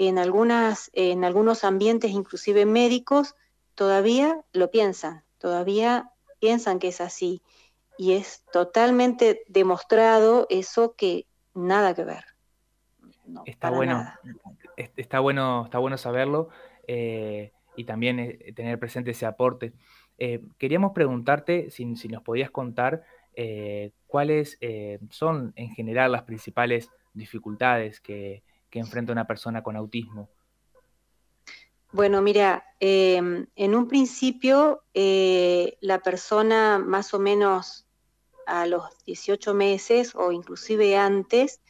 [0.00, 3.34] en, algunas, en algunos ambientes, inclusive médicos,
[3.74, 7.42] todavía lo piensan, todavía piensan que es así.
[7.98, 12.24] Y es totalmente demostrado eso que nada que ver.
[13.44, 14.10] está bueno,
[14.96, 16.48] está bueno, está bueno saberlo
[16.86, 19.72] eh, y también eh, tener presente ese aporte.
[20.18, 23.02] Eh, queríamos preguntarte si, nos podías contar
[24.06, 24.58] cuáles
[25.08, 28.42] son en general las principales dificultades que,
[28.72, 30.28] enfrenta una persona con autismo?
[31.92, 37.88] Bueno, mira, em, en un principio eh, la persona más o menos
[38.46, 41.60] a los 18 meses o inclusive antes,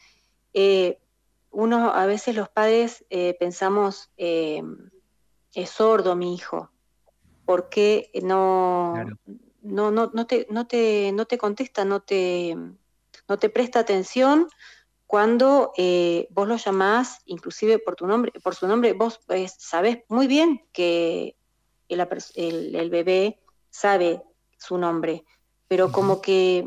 [0.53, 0.99] eh,
[1.49, 4.91] uno a veces los padres eh, pensamos, em,
[5.53, 6.71] es sordo mi hijo,
[7.45, 8.95] porque no,
[9.61, 12.55] no, no, no, te, no, te, no te contesta, no te,
[13.27, 14.47] no te presta atención
[15.11, 19.99] cuando eh, vos lo llamás, inclusive por tu nombre, por su nombre, vos pues, sabés
[20.07, 21.35] muy bien que
[21.89, 24.21] el, bebé sabe
[24.57, 25.25] su nombre,
[25.67, 26.65] pero como que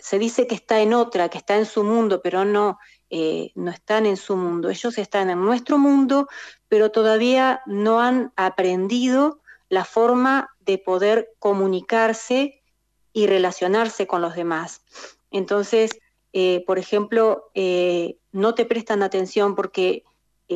[0.00, 2.78] se dice que está en otra, que está en su mundo, pero no,
[3.10, 4.70] eh, no están en su mundo.
[4.70, 6.28] Ellos están en nuestro mundo,
[6.74, 12.64] pero todavía no han aprendido la forma de poder comunicarse
[13.12, 14.82] y relacionarse con los demás.
[15.30, 15.92] Entonces,
[16.32, 20.02] eh, por ejemplo, eh, no te prestan atención porque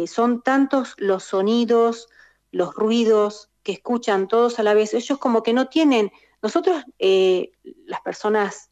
[0.09, 2.09] son tantos los sonidos,
[2.51, 4.95] los ruidos que escuchan todos a la vez.
[4.95, 6.11] Ellos como que no tienen,
[6.43, 8.68] nosotros, las personas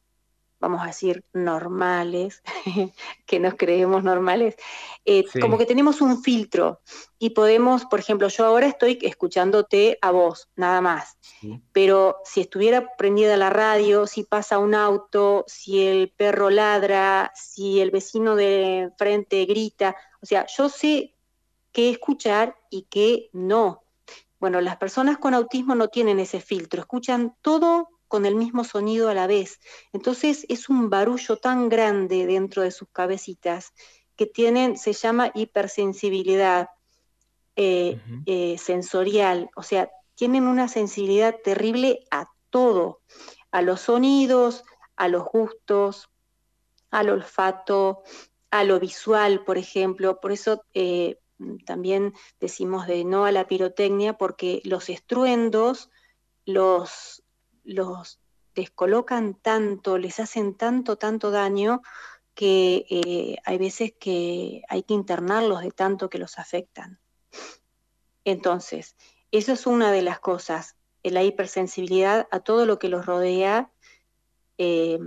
[0.59, 2.42] vamos a decir, normales,
[3.26, 4.57] que nos creemos normales,
[5.04, 6.80] eh, como que tenemos un filtro
[7.18, 11.18] y podemos, por ejemplo, yo ahora estoy escuchándote a vos, nada más,
[11.72, 17.80] pero si estuviera prendida la radio, si pasa un auto, si el perro ladra, si
[17.80, 21.14] el vecino de frente grita, o sea, yo sé
[21.72, 23.82] qué escuchar y qué no.
[24.38, 29.09] Bueno, las personas con autismo no tienen ese filtro, escuchan todo con el mismo sonido
[29.09, 29.59] a la vez.
[29.92, 33.72] Entonces es un barullo tan grande dentro de sus cabecitas
[34.16, 36.70] que tienen, se llama hipersensibilidad
[37.57, 43.00] eh, eh, sensorial, o sea, tienen una sensibilidad terrible a todo,
[43.50, 44.64] a los sonidos,
[44.96, 46.09] a los gustos,
[46.90, 48.02] al olfato,
[48.50, 50.20] a lo visual, por ejemplo.
[50.20, 51.18] Por eso eh,
[51.66, 55.90] también decimos de no a la pirotecnia, porque los estruendos
[56.46, 57.22] los
[57.66, 58.20] los
[58.54, 61.82] descolocan tanto, les hacen tanto, tanto daño
[62.34, 66.98] que eh, hay veces que hay que internarlos de tanto que los afectan.
[68.24, 68.96] Entonces,
[69.30, 73.70] eso es una de las cosas, la hipersensibilidad a todo lo que los rodea.
[74.58, 74.98] Eh,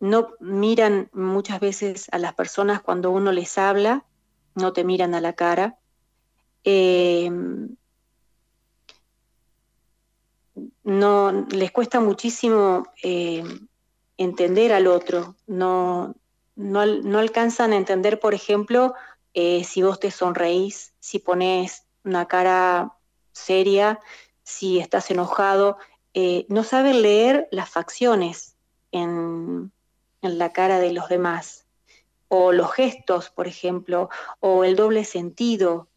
[0.00, 4.04] no miran muchas veces a las personas cuando uno les habla,
[4.54, 5.78] no te miran a la cara.
[6.64, 7.30] Eh,
[10.84, 13.44] no les cuesta muchísimo eh,
[14.16, 16.14] entender al otro, no,
[16.56, 18.94] no, alcanzan a entender, por ejemplo,
[19.34, 22.96] eh, si vos te sonreís, si pones una cara
[23.32, 24.00] seria,
[24.42, 25.78] si estás enojado,
[26.14, 28.56] eh, no saben leer las facciones
[28.90, 29.72] en,
[30.20, 31.66] en la cara de los demás,
[32.28, 34.08] o los gestos, por ejemplo,
[34.40, 35.88] o el doble sentido,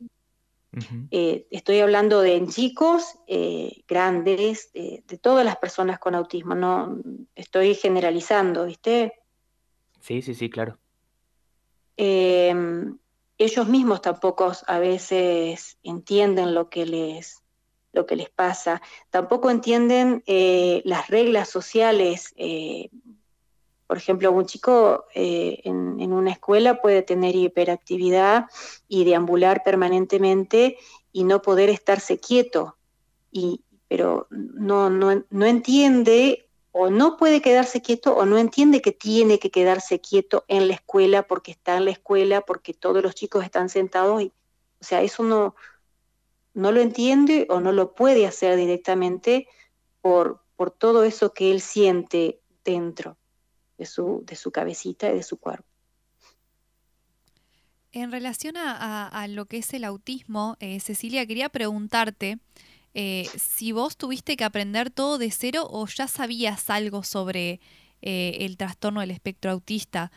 [1.11, 6.97] eh, estoy hablando de chicos, eh, grandes, de todas las personas con autismo, no
[7.36, 9.13] estoy generalizando, ¿viste?
[9.99, 10.78] Sí, sí, sí, claro.
[11.97, 12.97] Em,
[13.38, 17.43] ellos mismos tampoco a veces entienden lo que les,
[17.91, 22.34] lo que les pasa, tampoco entienden eh, las reglas sociales
[23.88, 28.45] por ejemplo, un chico eh, en, una escuela puede tener hiperactividad
[28.88, 30.77] y deambular permanentemente
[31.11, 32.77] y no poder estarse quieto,
[33.31, 39.39] y, pero no, no, entiende o no puede quedarse quieto o no entiende que tiene
[39.39, 43.43] que quedarse quieto en la escuela porque está en la escuela, porque todos los chicos
[43.43, 44.21] están sentados.
[44.21, 44.33] Y,
[44.81, 45.55] o sea, eso no,
[46.53, 49.47] no lo entiende o no lo puede hacer directamente
[50.01, 53.17] por, por todo eso que él siente dentro
[53.78, 55.65] de su, de su cabecita y de su cuerpo.
[57.95, 62.39] En relación a, lo que es el autismo, eh, Cecilia, quería preguntarte
[62.93, 67.61] eh, si vos tuviste que aprender todo de cero o ya sabías algo sobre
[68.01, 70.11] eh, el trastorno del espectro autista.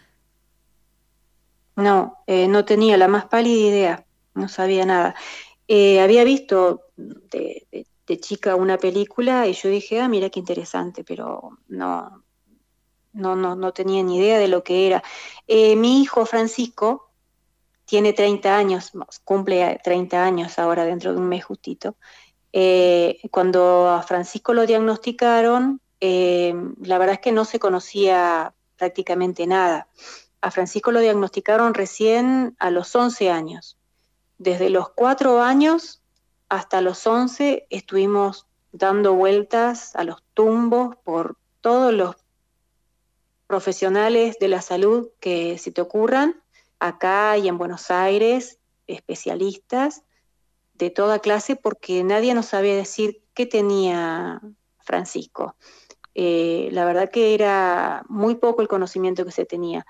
[1.77, 5.15] No, no tenía la más pálida idea, no sabía nada.
[5.69, 11.59] había visto de, de, chica una película y yo dije, ah, mira qué interesante, pero
[11.69, 12.25] no,
[13.13, 15.03] no, no, no tenía ni idea de lo que era.
[15.47, 17.11] Eh, mi hijo Francisco
[17.85, 18.93] tiene 30 años,
[19.25, 21.97] cumple 30 años ahora dentro de un mes justito.
[22.53, 29.47] Eh, cuando a Francisco lo diagnosticaron, eh, la verdad es que no se conocía prácticamente
[29.47, 29.89] nada.
[30.41, 33.77] A Francisco lo diagnosticaron recién a los 11 años.
[34.39, 36.01] Desde los 4 años
[36.49, 42.17] hasta los 11 estuvimos dando vueltas a los tumbos por todos los
[43.49, 46.41] profesionales de la salud que se te ocurran,
[46.79, 50.05] acá y en Buenos Aires, especialistas
[50.75, 54.41] de toda clase, porque nadie nos sabía decir qué tenía
[54.79, 55.57] Francisco.
[56.15, 59.87] Eh, la verdad que era muy poco el conocimiento que se tenía.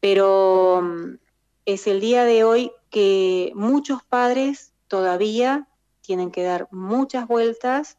[0.00, 1.18] Pero mm,
[1.66, 5.68] es el día de hoy que muchos padres todavía
[6.00, 7.98] tienen que dar muchas vueltas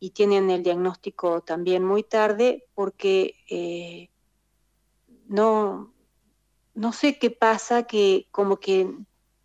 [0.00, 4.10] y tienen el diagnóstico también muy tarde porque eh,
[5.26, 5.92] no,
[6.74, 8.94] no sé qué pasa, que como que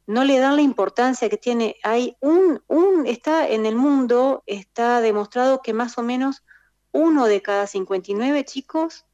[0.05, 1.77] no le dan la importancia que tiene.
[1.83, 6.43] Hay un, un, está en el mundo, está demostrado que más o menos
[6.91, 9.05] uno de cada 59 chicos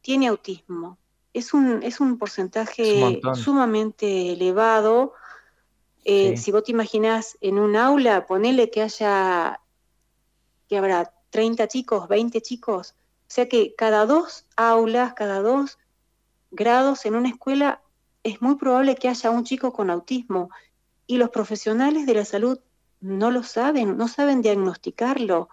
[0.00, 0.98] tiene autismo.
[1.32, 5.12] Es un, es un porcentaje sumamente elevado.
[6.04, 9.60] Eh, si vos te imaginás en un aula, ponele que haya,
[10.68, 15.78] que habrá 30 chicos, 20 chicos, o sea que cada dos aulas, cada dos
[16.50, 17.82] grados en una escuela
[18.22, 20.50] es muy probable que haya un chico con autismo
[21.06, 22.58] y los profesionales de la salud
[23.00, 25.48] no lo saben, no saben diagnosticarlo.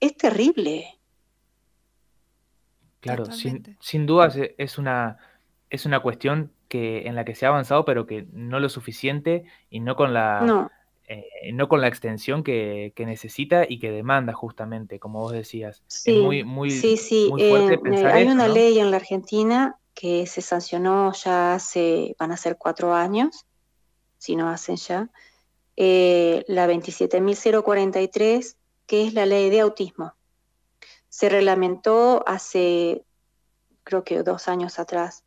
[0.00, 0.98] Es terrible.
[3.00, 5.18] Claro, sin, sin dudas e, es una,
[5.70, 9.44] es una cuestión que, en la que se ha avanzado, pero que no lo suficiente
[9.70, 10.70] y no con la, no.
[11.08, 15.82] Eh, no con la extensión que, necesita y que demanda justamente, como vos decías.
[15.86, 17.30] Sí, muy, muy, sí, sí.
[17.38, 22.56] Eh, hay una ley en la Argentina que se sancionó ya hace, van a ser
[22.58, 23.46] cuatro años,
[24.18, 25.08] si no hacen ya,
[25.76, 30.14] eh, la 27.043, que es la ley de autismo.
[31.08, 33.04] Se reglamentó hace,
[33.84, 35.24] creo que dos años atrás,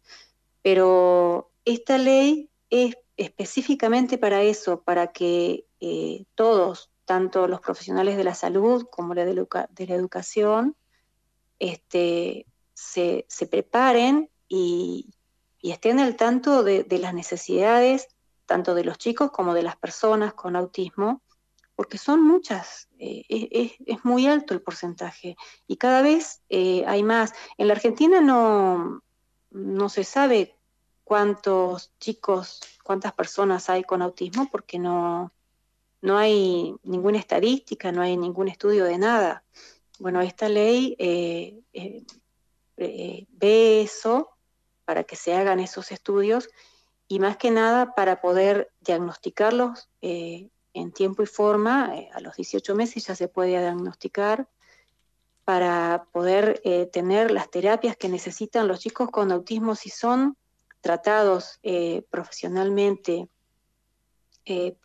[0.62, 8.24] pero esta ley es específicamente para eso, para que eh, todos, tanto los profesionales de
[8.24, 10.78] la salud como de, la educación,
[11.60, 15.14] este, se, preparen y,
[15.62, 18.08] estén al tanto de, las necesidades
[18.46, 21.22] tanto de los chicos como de las personas con autismo,
[21.76, 23.26] porque son muchas, eh,
[23.86, 25.36] es, muy alto el porcentaje
[25.68, 27.34] y cada vez eh, hay más.
[27.58, 29.04] En la Argentina no,
[29.52, 30.59] no se sabe
[31.10, 35.34] cuántos chicos, cuántas personas hay con autismo porque no,
[36.04, 39.44] no hay ninguna estadística, no hay ningún estudio de nada.
[39.98, 42.04] Bueno, esta ley eh, eh,
[42.78, 44.30] eh, ve eso
[44.86, 46.48] para que se hagan esos estudios
[47.08, 51.92] y más que nada para poder diagnosticarlos en tiempo y forma.
[52.14, 54.48] a los 18 meses ya se puede diagnosticar
[55.44, 56.62] para poder
[56.94, 60.38] tener las terapias que necesitan los chicos con autismo si son
[60.82, 61.60] tratados
[62.10, 63.28] profesionalmente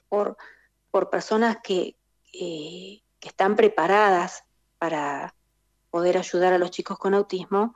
[0.08, 0.36] por
[0.94, 1.96] por personas que,
[2.32, 4.44] eh, que están preparadas
[4.78, 5.34] para
[5.90, 7.74] poder ayudar a los chicos con autismo,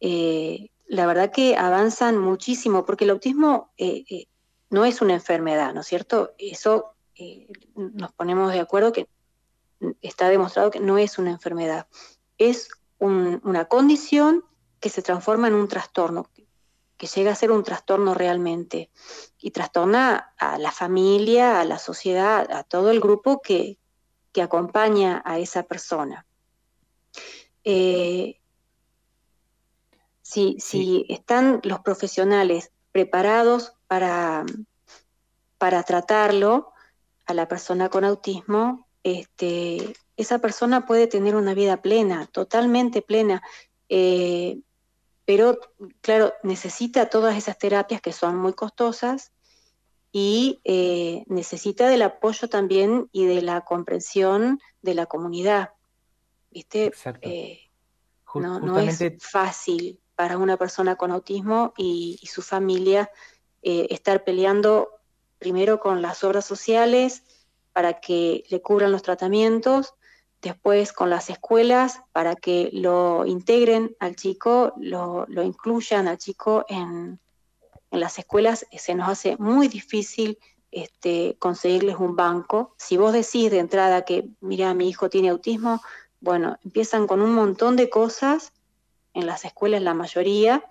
[0.00, 4.26] eh, la verdad que avanzan muchísimo, porque el autismo eh,
[4.68, 6.32] no es una enfermedad, ¿no es cierto?
[6.38, 6.96] Eso
[7.76, 9.06] nos ponemos de acuerdo que
[10.02, 11.86] está demostrado que no es una enfermedad,
[12.36, 14.44] es una condición
[14.80, 16.28] que se transforma en un trastorno,
[17.00, 18.90] que llega a ser un trastorno realmente
[19.38, 23.78] y trastorna a la familia, a la sociedad, a todo el grupo que,
[24.42, 26.26] acompaña a esa persona.
[27.64, 28.38] Eh,
[30.22, 34.44] si, están los profesionales preparados para,
[35.58, 36.72] para tratarlo
[37.26, 43.42] a la persona con autismo, este, esa persona puede tener una vida plena, totalmente plena.
[43.88, 44.60] Eh,
[45.32, 45.60] pero
[46.00, 49.30] claro, necesita todas esas terapias que son muy costosas
[50.10, 55.70] y eh, necesita del apoyo también y de la comprensión de la comunidad.
[56.50, 56.90] ¿Viste?
[57.20, 57.60] Eh,
[58.34, 63.08] no, es fácil para una persona con autismo y, su familia
[63.62, 64.88] eh, estar peleando
[65.38, 67.22] primero con las obras sociales
[67.72, 69.94] para que le cubran los tratamientos
[70.42, 77.18] después con las escuelas para que lo integren al chico, lo, incluyan al chico en,
[77.90, 80.38] las escuelas, se nos hace muy difícil
[80.70, 82.74] este, conseguirles un banco.
[82.78, 85.82] Si vos decís de entrada que, mira, mi hijo tiene autismo,
[86.20, 88.52] bueno, empiezan con un montón de cosas,
[89.12, 90.64] en las escuelas la mayoría,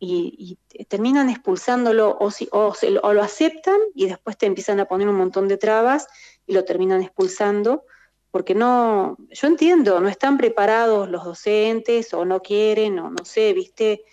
[0.00, 2.72] y, terminan expulsándolo o, si, o,
[3.02, 6.06] o lo aceptan y después te empiezan a poner un montón de trabas
[6.46, 7.84] y lo terminan expulsando
[8.30, 13.52] porque no, yo entiendo, no están preparados los docentes o no quieren o no sé,
[13.54, 14.04] viste,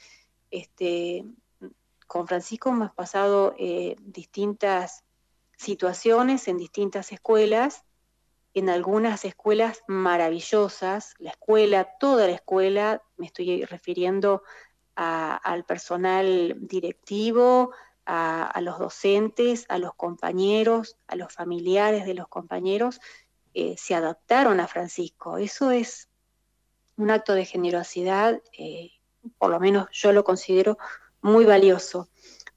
[0.51, 1.25] este,
[2.07, 5.03] con Francisco hemos pasado eh, distintas
[5.57, 7.83] situaciones en distintas escuelas,
[8.53, 14.43] en algunas escuelas maravillosas, la escuela, toda la escuela, me estoy refiriendo
[14.95, 17.71] al personal directivo,
[18.05, 23.01] a los docentes, a los compañeros, a los familiares de los compañeros,
[23.57, 25.37] eh, se adaptaron a Francisco.
[25.37, 26.09] Eso es
[26.97, 28.91] un acto de generosidad, eh,
[29.37, 30.77] por lo menos yo lo considero
[31.21, 32.09] muy valioso.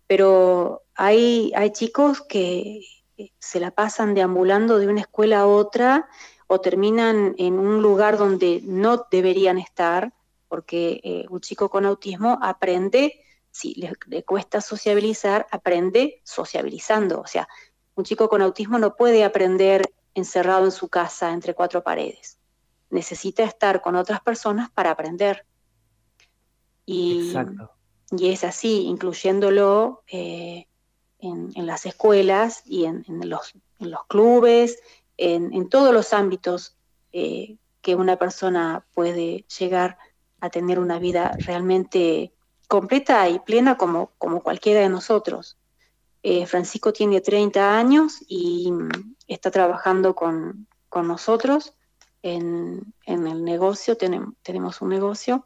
[0.08, 2.80] Pero hay, hay chicos que
[3.16, 6.08] eh, se la pasan deambulando de una escuela a otra
[6.48, 10.12] o terminan en un lugar donde no deberían estar,
[10.48, 13.20] porque un chico con autismo aprende,
[13.52, 17.20] si le, le, cuesta sociabilizar, aprende sociabilizando.
[17.20, 17.46] O sea,
[17.94, 19.82] un chico con autismo no puede aprender
[20.18, 22.38] encerrado en su casa entre cuatro paredes.
[22.90, 25.44] necesita estar con otras personas para aprender.
[26.86, 27.34] Y,
[28.10, 30.66] y es así, incluyéndolo eh,
[31.18, 34.78] en, las escuelas y en, los, los, clubes,
[35.18, 36.76] en, todos los ámbitos
[37.12, 39.98] eh, que una persona puede llegar
[40.40, 42.32] a tener una vida realmente
[42.68, 45.58] completa y plena como, como cualquiera de nosotros.
[46.22, 51.74] Eh, Francisco tiene 30 años y mm, está trabajando con, nosotros
[52.22, 55.44] en, el negocio, tenemos, un negocio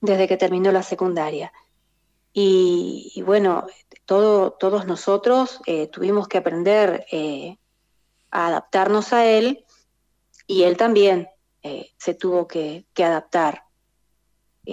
[0.00, 1.52] desde que terminó la secundaria.
[2.32, 3.66] Y, bueno,
[4.06, 7.58] todo, todos nosotros eh, tuvimos que aprender eh,
[8.30, 9.66] a adaptarnos a él
[10.46, 11.28] y él también
[11.98, 13.64] se tuvo que adaptar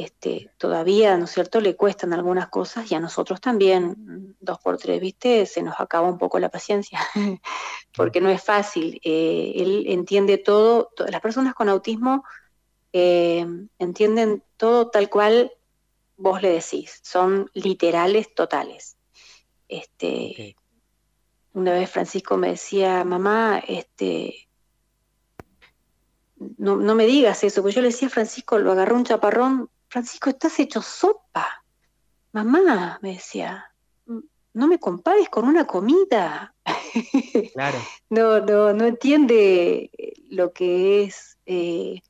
[0.03, 4.77] este, todavía, ¿no es cierto?, le cuestan algunas cosas y a nosotros también, dos por
[4.77, 5.45] tres, ¿viste?
[5.45, 6.99] Se nos acaba un poco la paciencia,
[7.95, 8.99] porque no es fácil.
[9.03, 12.23] Eh, él entiende todo, las personas con autismo
[12.93, 13.45] eh,
[13.79, 15.51] entienden todo tal cual
[16.17, 18.97] vos le decís, son literales totales.
[19.67, 20.55] Este,
[21.53, 24.47] Una vez Francisco me decía, mamá, este,
[26.57, 29.69] no, no, me digas eso, porque yo le decía a Francisco, lo agarró un chaparrón,
[29.89, 31.63] Francisco, estás hecho sopa.
[32.33, 33.71] Mamá, me decía,
[34.05, 36.53] no me compares con una comida.
[37.53, 37.77] Claro.
[38.09, 39.91] no, no, no entiende
[40.29, 42.01] lo que es eh,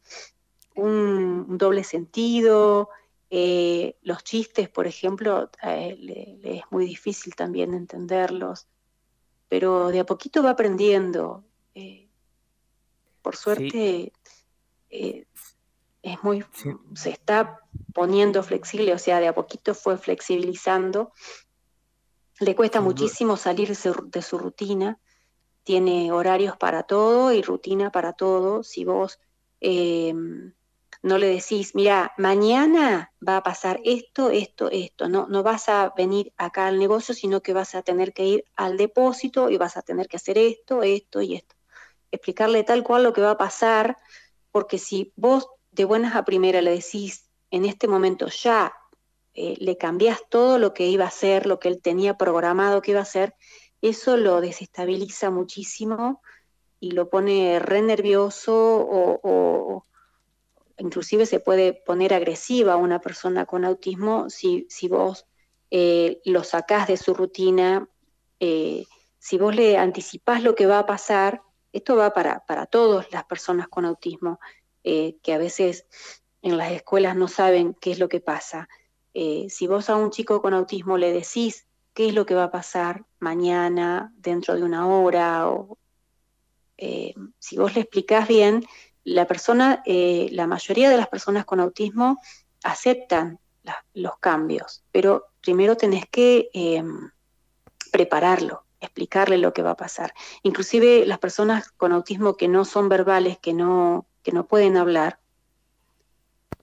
[0.76, 2.90] un, doble sentido.
[3.30, 8.68] Eh, los chistes, por ejemplo, le, es muy difícil también entenderlos,
[9.50, 11.44] pero de a poquito va aprendiendo.
[11.76, 12.08] Eh,
[13.22, 14.14] por suerte,
[16.08, 16.46] es muy,
[16.94, 17.60] se está
[17.94, 21.12] poniendo flexible, o sea, de a poquito fue flexibilizando.
[22.40, 25.00] Le cuesta muchísimo salir de su, rutina,
[25.64, 28.64] tiene horarios para todo y rutina para todo.
[28.64, 29.20] Si vos
[29.60, 30.54] em,
[31.02, 35.94] no le decís, mira, mañana va a pasar esto, esto, esto, no, no vas a
[35.98, 39.76] venir acá al negocio, sino que vas a tener que ir al depósito y vas
[39.76, 41.56] a tener que hacer esto, esto y esto.
[42.12, 43.98] Explicarle tal cual lo que va a pasar,
[44.52, 48.74] porque si vos de buenas a primera le decís, en este momento ya
[49.36, 52.92] eh, le cambias todo lo que iba a hacer, lo que él tenía programado que
[52.92, 53.36] iba a hacer,
[53.82, 56.22] eso lo desestabiliza muchísimo
[56.80, 59.84] y lo pone re nervioso o,
[60.80, 65.26] inclusive se puede poner agresiva a una persona con autismo si, si vos
[65.72, 67.88] eh, lo sacás de su rutina,
[68.40, 68.86] eh,
[69.20, 73.26] si vos le anticipás lo que va a pasar, esto va para, para todas las
[73.26, 74.40] personas con autismo.
[74.90, 75.86] Eh, que a veces
[76.42, 78.70] en las escuelas no saben qué es lo que pasa.
[79.14, 82.46] Eh, si vos a un chico con autismo le decís qué es lo que va
[82.46, 85.78] a pasar mañana, dentro de una hora, o
[86.78, 88.66] eh, si vos le explicás bien,
[89.04, 92.22] la persona, la mayoría de las personas con autismo
[92.64, 93.40] aceptan
[93.94, 96.50] los cambios, pero primero tenés que
[97.92, 100.14] prepararlo, explicarle lo que va a pasar.
[100.44, 105.20] Inclusive las personas con autismo que no son verbales, que no, que no pueden hablar,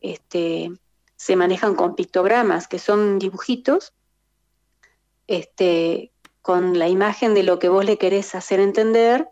[0.02, 0.70] este,
[1.16, 3.94] se manejan con pictogramas, que son dibujitos,
[5.28, 6.12] este,
[6.42, 9.30] con la imagen de lo que vos le querés hacer entender,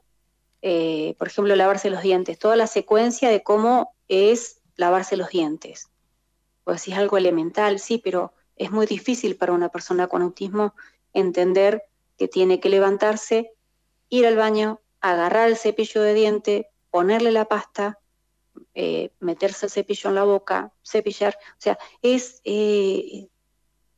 [0.63, 5.91] eh, por ejemplo, lavarse los dientes, toda la secuencia de cómo es lavarse los dientes.
[6.65, 10.75] Pues si es algo elemental, sí, pero es muy difícil para una persona con autismo
[11.13, 11.83] entender
[12.17, 13.53] que tiene que levantarse,
[14.09, 17.99] ir al baño, agarrar el cepillo de diente, ponerle la pasta,
[18.75, 23.29] eh, meterse el cepillo en la boca, cepillar, o sea, es, eh,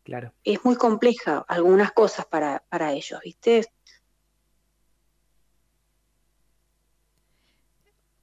[0.02, 0.32] claro.
[0.42, 3.66] es muy compleja algunas cosas para, para ellos, ¿viste?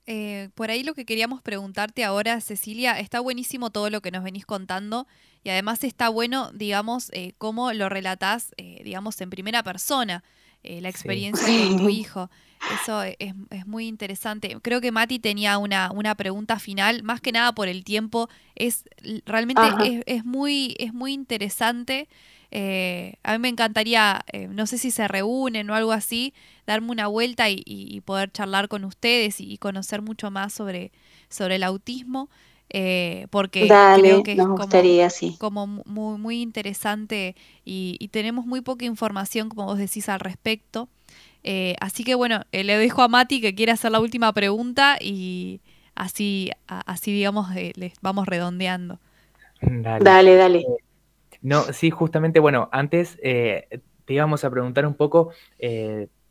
[0.08, 4.24] Eh, por ahí lo que queríamos preguntarte ahora, Cecilia, está buenísimo todo lo que nos
[4.24, 5.08] venís contando
[5.44, 10.24] y además está bueno, digamos, cómo lo relatás, digamos, en primera persona,
[10.64, 12.30] la experiencia de tu hijo.
[12.82, 13.16] Eso es,
[13.50, 14.56] es, muy interesante.
[14.62, 18.30] Creo que Mati tenía una, una, pregunta final, más que nada por el tiempo.
[18.56, 18.86] Es
[19.26, 22.08] realmente es, es, muy, es muy interesante.
[22.52, 26.34] Eh, a mí me encantaría, eh, no sé si se reúnen o algo así,
[26.68, 30.92] darme una vuelta y, poder charlar con ustedes y, conocer mucho más sobre,
[31.30, 32.30] sobre el autismo.
[32.74, 39.50] Eh, porque creo que es como, muy, muy interesante y, y, tenemos muy poca información,
[39.50, 40.88] como vos decís, al respecto.
[41.44, 44.98] Eh, así que bueno, eh, le dejo a Mati que quiere hacer la última pregunta
[45.02, 45.62] y
[45.96, 49.00] así, así digamos, eh, les vamos redondeando.
[49.62, 50.66] Dale, dale.
[51.42, 55.32] no, sí, justamente, bueno, antes te íbamos a preguntar un poco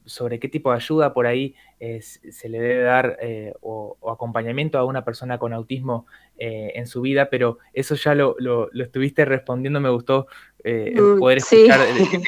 [0.04, 4.78] sobre qué tipo de ayuda por ahí eh, se le debe dar eh, o, acompañamiento
[4.78, 6.06] a una persona con autismo
[6.38, 8.36] eh, en su vida, pero eso ya lo,
[8.72, 10.26] estuviste respondiendo, me gustó
[10.64, 11.80] mm, poder escuchar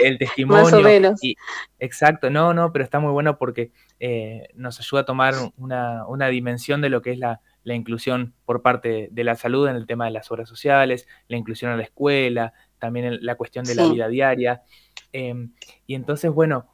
[0.03, 0.65] el, testimonio.
[0.65, 1.21] Más o menos.
[1.79, 3.73] exacto, no, no, pero está muy bueno porque
[4.55, 9.25] nos ayuda a tomar una, dimensión de lo que es la, inclusión por parte de
[9.25, 13.19] la salud en el tema de las obras sociales, la inclusión en la escuela, también
[13.25, 14.63] la cuestión de la vida diaria.
[15.13, 15.53] Em,
[15.87, 16.72] y entonces, bueno,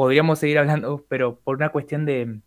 [0.00, 2.40] podríamos seguir hablando, pero por una cuestión de,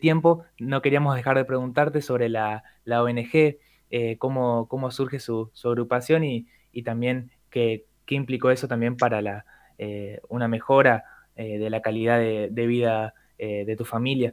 [0.00, 3.58] tiempo no queríamos dejar de preguntarte sobre la, ONG,
[3.90, 6.46] eh, cómo, cómo, surge su, agrupación y,
[6.82, 9.44] también qué, implicó eso también para la,
[9.76, 11.04] eh, una mejora
[11.36, 14.32] eh, de la calidad de, vida de tu familia.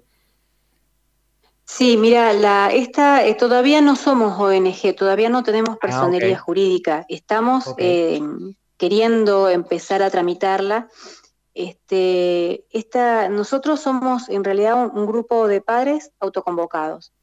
[1.65, 7.05] Sí, mira, la, esta, todavía no somos ONG, todavía no tenemos ah, personería jurídica.
[7.09, 7.75] Estamos
[8.77, 10.88] queriendo empezar a tramitarla
[11.54, 17.14] este, esta, nosotros somos en realidad un, grupo de padres autoconvocados.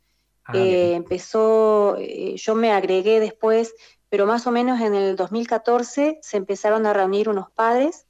[0.44, 3.74] Ah, eh, empezó, eh, yo me agregué después,
[4.08, 8.06] pero más o menos en el 2014 se empezaron a reunir unos padres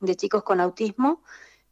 [0.00, 1.22] de chicos con autismo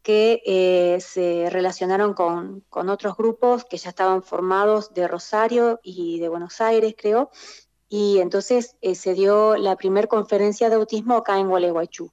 [0.02, 6.18] que eh, se relacionaron con, con, otros grupos que ya estaban formados de Rosario y
[6.20, 7.30] de Buenos Aires, creo,
[7.88, 12.10] y entonces se dio la primera conferencia de autismo acá en Gualeguaychú.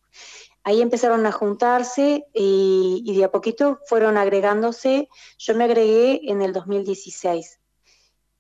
[0.68, 5.08] Ahí empezaron a juntarse y, de a poquito fueron agregándose.
[5.38, 7.62] Yo me agregué en el 2016.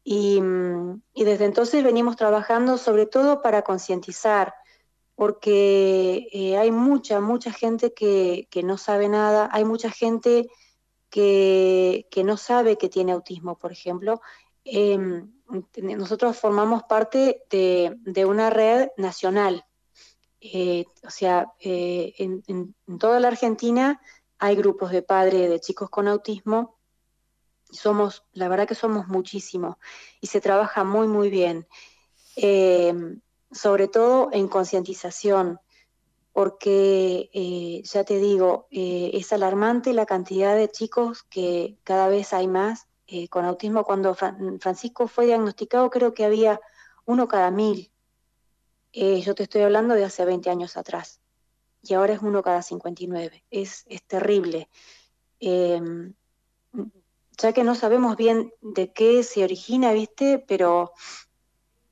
[0.03, 0.41] Y,
[1.15, 4.53] desde entonces venimos trabajando sobre todo para concientizar,
[5.15, 10.49] porque eh, hay mucha, mucha gente que, no sabe nada, hay mucha gente
[11.09, 14.19] que, no sabe que tiene autismo, por ejemplo.
[14.65, 15.31] Em,
[15.81, 19.63] nosotros formamos parte de una red nacional
[20.39, 24.01] eh, o sea, eh, en, toda la Argentina
[24.37, 26.77] hay grupos de padres de chicos con autismo.
[27.69, 29.75] Somos, la verdad que somos muchísimos
[30.21, 31.67] y se trabaja muy, muy bien.
[32.35, 32.93] Eh,
[33.51, 35.59] sobre todo en concientización,
[36.33, 42.87] porque ya te digo, es alarmante la cantidad de chicos que cada vez hay más
[43.29, 43.85] con autismo.
[43.85, 46.59] Cuando Francisco fue diagnosticado, creo que había
[47.05, 47.91] uno cada mil
[48.99, 51.21] eh, yo te estoy hablando de hace 20 años atrás
[51.83, 53.45] y ahora es uno cada 59.
[53.51, 54.69] Es, es terrible.
[55.39, 56.15] Em,
[57.37, 60.39] ya que no sabemos bien de qué se origina, ¿viste?
[60.39, 60.93] Pero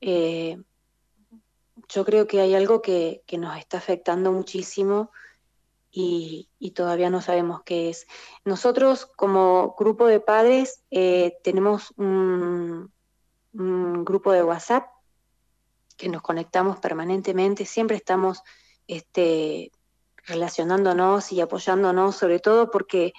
[0.00, 0.60] eh,
[1.88, 5.12] yo creo que hay algo que, nos está afectando muchísimo
[5.92, 8.08] y, todavía no sabemos qué es.
[8.44, 12.90] Nosotros como grupo de padres eh, tenemos un
[13.52, 14.95] grupo de WhatsApp
[15.96, 18.42] que nos conectamos permanentemente, siempre estamos
[18.86, 19.70] este,
[20.24, 23.12] relacionándonos y apoyándonos, sobre todo porque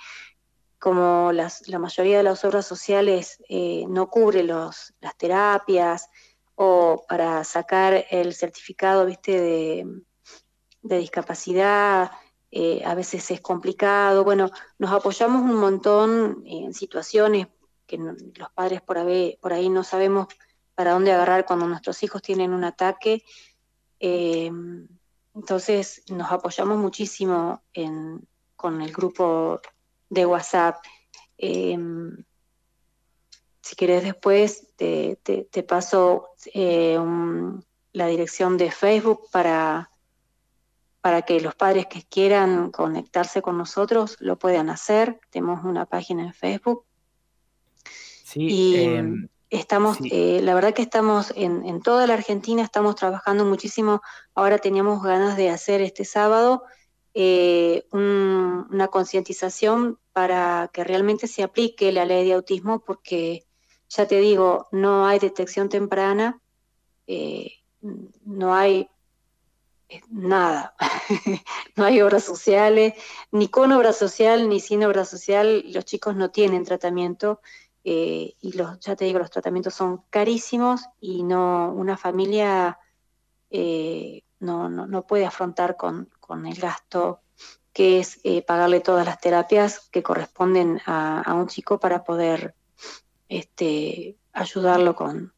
[0.80, 6.10] como las, la mayoría de las obras sociales eh, no cubre los, las terapias
[6.56, 9.42] o para sacar el certificado ¿viste?
[9.42, 12.12] De, discapacidad,
[12.50, 14.24] eh, a veces es complicado.
[14.24, 17.48] Bueno, nos apoyamos un montón en situaciones
[17.86, 18.98] que los padres por,
[19.42, 20.28] por ahí no sabemos
[20.78, 23.24] para dónde agarrar cuando nuestros hijos tienen un ataque.
[24.00, 24.52] Eh,
[25.34, 27.64] entonces nos apoyamos muchísimo
[28.56, 29.60] con el grupo
[30.08, 30.76] de WhatsApp.
[31.40, 31.76] Eh,
[33.60, 35.18] si querés después te,
[35.68, 37.00] paso eh,
[37.94, 39.90] la dirección de Facebook para,
[41.02, 45.20] para que los padres que quieran conectarse con nosotros lo puedan hacer.
[45.32, 46.86] Tenemos una página en Facebook.
[48.24, 54.02] Sí, em, Estamos, eh, la verdad que estamos en, toda la Argentina, estamos trabajando muchísimo.
[54.36, 56.64] Ahora teníamos ganas de hacer este sábado
[57.14, 63.46] eh, una concientización para que realmente se aplique la ley de autismo, porque
[63.88, 66.42] ya te digo, no hay detección temprana,
[67.08, 67.54] eh,
[68.26, 68.90] no hay
[70.10, 70.76] nada,
[71.78, 72.96] no hay obras sociales,
[73.32, 77.40] ni con obra social ni sin obra social, los chicos no tienen tratamiento
[77.90, 82.78] eh, y los, ya te digo, los tratamientos son carísimos y no una familia
[83.50, 86.10] eh, no, no, puede afrontar con,
[86.46, 87.22] el gasto
[87.72, 92.56] que es eh, pagarle todas las terapias que corresponden a, un chico para poder
[93.30, 95.34] este, ayudarlo con,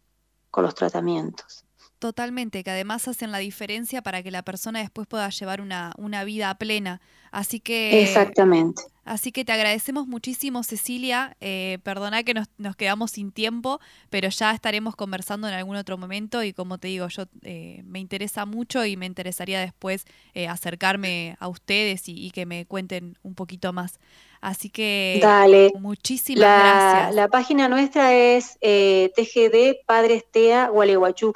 [0.57, 1.65] los tratamientos.
[1.99, 6.23] Totalmente, que además hacen la diferencia para que la persona después pueda llevar una, una
[6.23, 6.99] vida plena.
[7.31, 8.01] Así que.
[8.01, 11.35] Exactamente Así que te agradecemos muchísimo, Cecilia.
[11.41, 13.79] Eh, perdona que nos, quedamos sin tiempo,
[14.11, 17.97] pero ya estaremos conversando en algún otro momento y como te digo, yo eh, me
[17.97, 20.05] interesa mucho y me interesaría después
[20.35, 23.99] eh, acercarme a ustedes y, que me cuenten un poquito más.
[24.41, 25.71] Así que Dale.
[25.79, 27.15] muchísimas gracias.
[27.15, 31.33] La página nuestra es TGD Padres TEA Gualeguayú.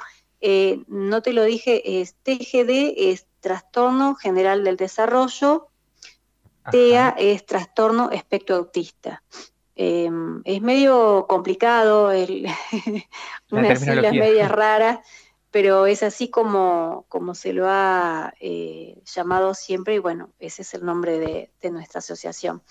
[0.86, 5.70] no te lo dije, es TGD, es Trastorno General del Desarrollo
[6.70, 9.22] TEA es trastorno espectro autista.
[9.76, 12.46] Em, es medio complicado, el,
[13.50, 15.00] unas siglas medias raras,
[15.50, 20.74] pero es así como, como se lo ha eh, llamado siempre y bueno, ese es
[20.74, 22.62] el nombre de, nuestra asociación.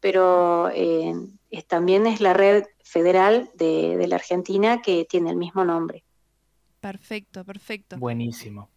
[0.00, 1.14] Pero eh,
[1.66, 6.04] también es la red federal de, de la Argentina que tiene el mismo nombre.
[6.80, 7.96] Perfecto, perfecto.
[7.98, 8.68] Buenísimo.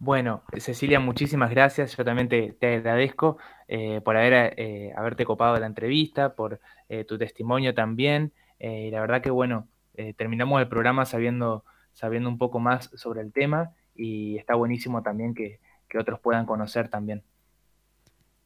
[0.00, 1.96] Bueno, Cecilia, muchísimas gracias.
[1.96, 3.36] Yo también te, agradezco
[3.66, 8.32] eh, por haber, eh, haberte copado la entrevista, por eh, tu testimonio también.
[8.60, 9.68] y la verdad que, bueno,
[10.16, 15.34] terminamos el programa sabiendo, sabiendo un poco más sobre el tema y está buenísimo también
[15.34, 17.24] que, que otros puedan conocer también.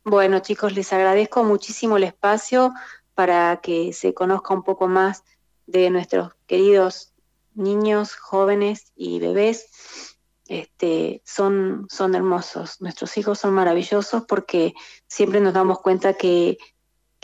[0.05, 2.73] Bueno, chicos, les agradezco muchísimo el espacio
[3.15, 5.25] para que se conozca un poco más
[5.67, 7.13] de nuestros queridos
[7.55, 10.12] niños, jóvenes y bebés
[10.53, 12.83] este, son, son hermosos.
[12.83, 14.75] Nuestros hijos son maravillosos porque
[15.07, 16.59] siempre nos damos cuenta que,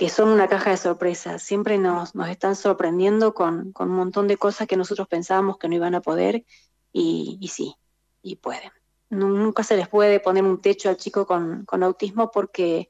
[0.08, 1.42] son una caja de sorpresas.
[1.42, 5.74] Siempre nos, nos están sorprendiendo con, un montón de cosas que nosotros pensábamos que no
[5.74, 6.46] iban a poder
[6.90, 7.74] y, sí,
[8.22, 8.70] y pueden.
[9.10, 12.88] Nunca se les puede poner un techo al chico con, autismo porque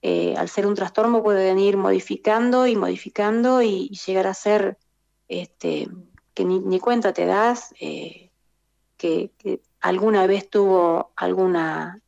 [0.00, 4.78] eh, al ser un trastorno pueden ir modificando y modificando y, llegar a ser
[5.28, 5.86] este,
[6.32, 7.74] que ni, cuenta te das.
[7.78, 8.29] Eh,
[9.00, 12.00] que, alguna vez tuvo alguna,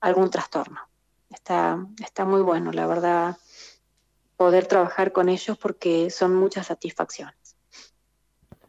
[0.00, 0.80] algún trastorno.
[1.30, 3.36] Está, está muy bueno, la verdad,
[4.36, 7.36] poder trabajar con ellos porque son muchas satisfacciones.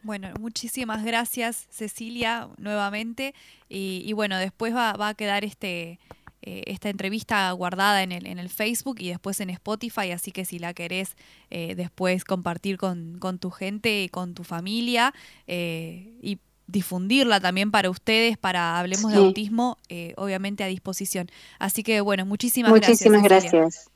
[0.03, 3.33] Bueno, muchísimas gracias Cecilia nuevamente
[3.69, 5.99] y, bueno, después va, a quedar este,
[6.43, 10.45] eh, esta entrevista guardada en el, en el Facebook y después en Spotify, así que
[10.45, 11.15] si la querés
[11.49, 15.11] eh, después compartir con, tu gente y con tu familia
[15.47, 16.37] eh, y
[16.67, 21.29] difundirla también para ustedes, para Hablemos de Autismo, eh, obviamente a disposición.
[21.59, 23.53] Así que bueno, muchísimas, muchísimas gracias.
[23.53, 23.91] gracias.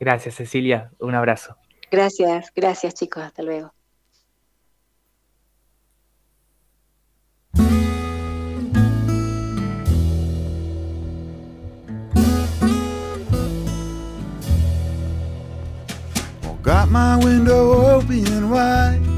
[0.00, 0.90] Gracias, Cecilia.
[1.00, 1.56] Un abrazo.
[1.90, 3.22] Gracias, gracias chicos.
[3.22, 3.72] Hasta luego.
[16.68, 19.17] Got my window open wide.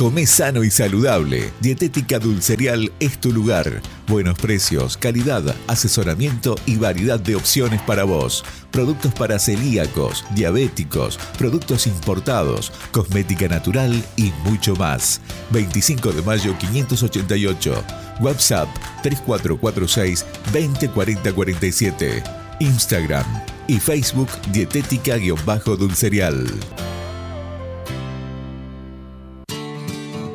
[0.00, 1.52] Come sano y saludable.
[1.60, 3.82] Dietética Dulcerial es tu lugar.
[4.08, 8.42] Buenos precios, calidad, asesoramiento y variedad de opciones para vos.
[8.70, 15.20] Productos para celíacos, diabéticos, productos importados, cosmética natural y mucho más.
[15.50, 17.84] 25 de mayo 588.
[18.20, 18.70] WhatsApp
[19.02, 22.22] 3446 204047.
[22.60, 23.26] Instagram
[23.68, 26.46] y Facebook Dietética-Dulcerial.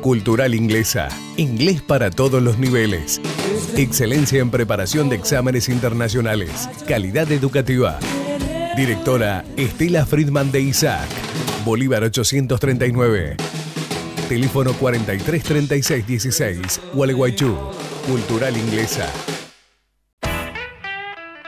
[0.06, 1.08] Cultural Inglesa.
[1.36, 3.20] Inglés para todos los niveles.
[3.76, 6.70] Excelencia en preparación de exámenes internacionales.
[6.86, 7.98] Calidad educativa.
[8.76, 11.08] Directora Estela Friedman de Isaac.
[11.64, 13.36] Bolívar 839.
[14.28, 16.80] Teléfono 433616.
[16.94, 17.56] Gualeguaychú.
[18.06, 19.10] Cultural Inglesa.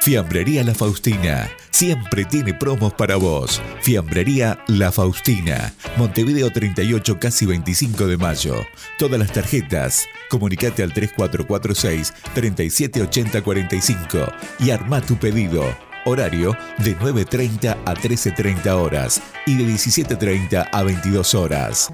[0.01, 1.51] Fiambrería La Faustina.
[1.71, 3.61] Siempre tiene promos para vos.
[3.83, 5.75] Fiambrería La Faustina.
[5.97, 8.55] Montevideo 38, casi 25 de mayo.
[8.99, 10.07] Todas las tarjetas.
[10.31, 15.65] Comunicate al 3446 378045 y arma tu pedido.
[16.05, 21.91] Horario de 9.30 a 13.30 horas y de 17.30 a 22 horas.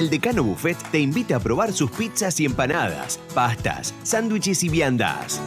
[0.00, 5.42] El Decano Buffet te invita a probar sus pizzas y empanadas, pastas, sándwiches y viandas.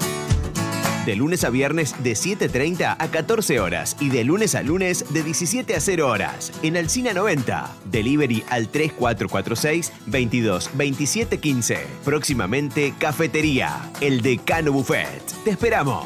[1.08, 5.24] De lunes a viernes de 7.30 a 14 horas y de lunes a lunes de
[5.24, 6.54] 17 a 0 horas.
[6.62, 7.76] En Alcina 90.
[7.86, 11.88] Delivery al 3446 22 27 15.
[12.06, 13.92] Próximamente Cafetería.
[14.02, 15.24] El Decano Buffet.
[15.44, 16.06] Te esperamos.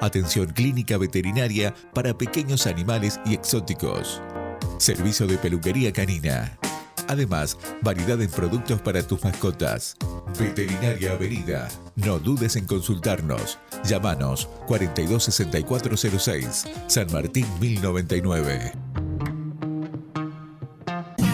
[0.00, 4.20] Atención clínica veterinaria para pequeños animales y exóticos.
[4.78, 6.58] Servicio de peluquería canina.
[7.08, 9.96] Además, variedad en productos para tus mascotas.
[10.38, 11.68] Veterinaria Avenida.
[11.94, 13.58] No dudes en consultarnos.
[13.84, 19.05] Llámanos 426406, San Martín 1099.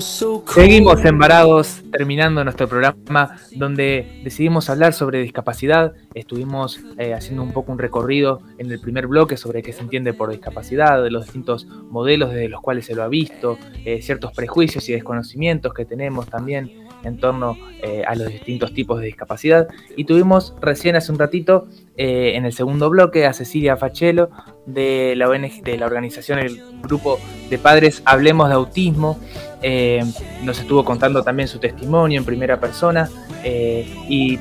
[0.00, 5.94] Seguimos embarados, terminando nuestro programa donde decidimos hablar sobre discapacidad.
[6.12, 10.12] Estuvimos eh, haciendo un poco un recorrido en el primer bloque sobre qué se entiende
[10.12, 14.32] por discapacidad, de los distintos modelos desde los cuales se lo ha visto, eh, ciertos
[14.32, 19.68] prejuicios y desconocimientos que tenemos también en torno eh, a los distintos tipos de discapacidad.
[19.96, 24.28] Y tuvimos recién hace un ratito, en el segundo bloque, a Cecilia Fachelo
[24.66, 29.18] de la ONG, de la organización, el grupo de padres Hablemos de Autismo.
[29.62, 30.04] Eh,
[30.42, 33.08] nos estuvo contando también su testimonio en primera persona
[33.42, 34.38] eh, y,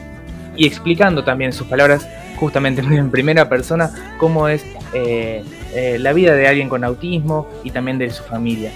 [0.57, 2.07] explicando también sus palabras
[2.37, 5.43] justamente en primera persona cómo es eh,
[5.99, 8.71] la vida de alguien con autismo y también de su familia.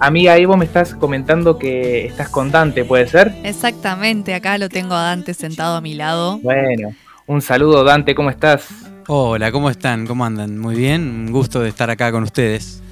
[0.00, 3.32] Amiga, ahí vos me estás comentando que estás con Dante, ¿puede ser?
[3.44, 6.38] Exactamente, acá lo tengo a Dante sentado a mi lado.
[6.38, 6.90] Bueno,
[7.26, 8.68] un saludo Dante, ¿cómo estás?
[9.06, 10.06] Hola, ¿cómo están?
[10.06, 10.58] ¿Cómo andan?
[10.58, 12.82] Muy bien, un gusto de estar acá con ustedes.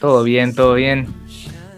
[0.00, 1.08] Todo bien, todo bien.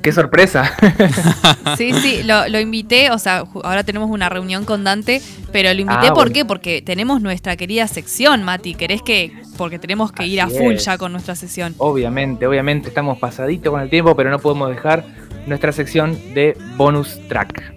[0.02, 0.72] ¡Qué sorpresa!
[1.76, 5.22] Sí, sí, lo, invité, o sea, ahora tenemos una reunión con Dante,
[5.52, 6.32] pero lo invité Ah, ¿por bueno.
[6.32, 6.44] qué?
[6.44, 8.74] Porque tenemos nuestra querida sección, Mati.
[8.74, 9.32] ¿Querés que.?
[9.56, 10.84] Porque tenemos que ir a full es.
[10.84, 11.74] ya con nuestra sesión.
[11.78, 15.04] Obviamente, obviamente estamos pasaditos con el tiempo, pero no podemos dejar
[15.46, 17.72] nuestra sección de bonus track.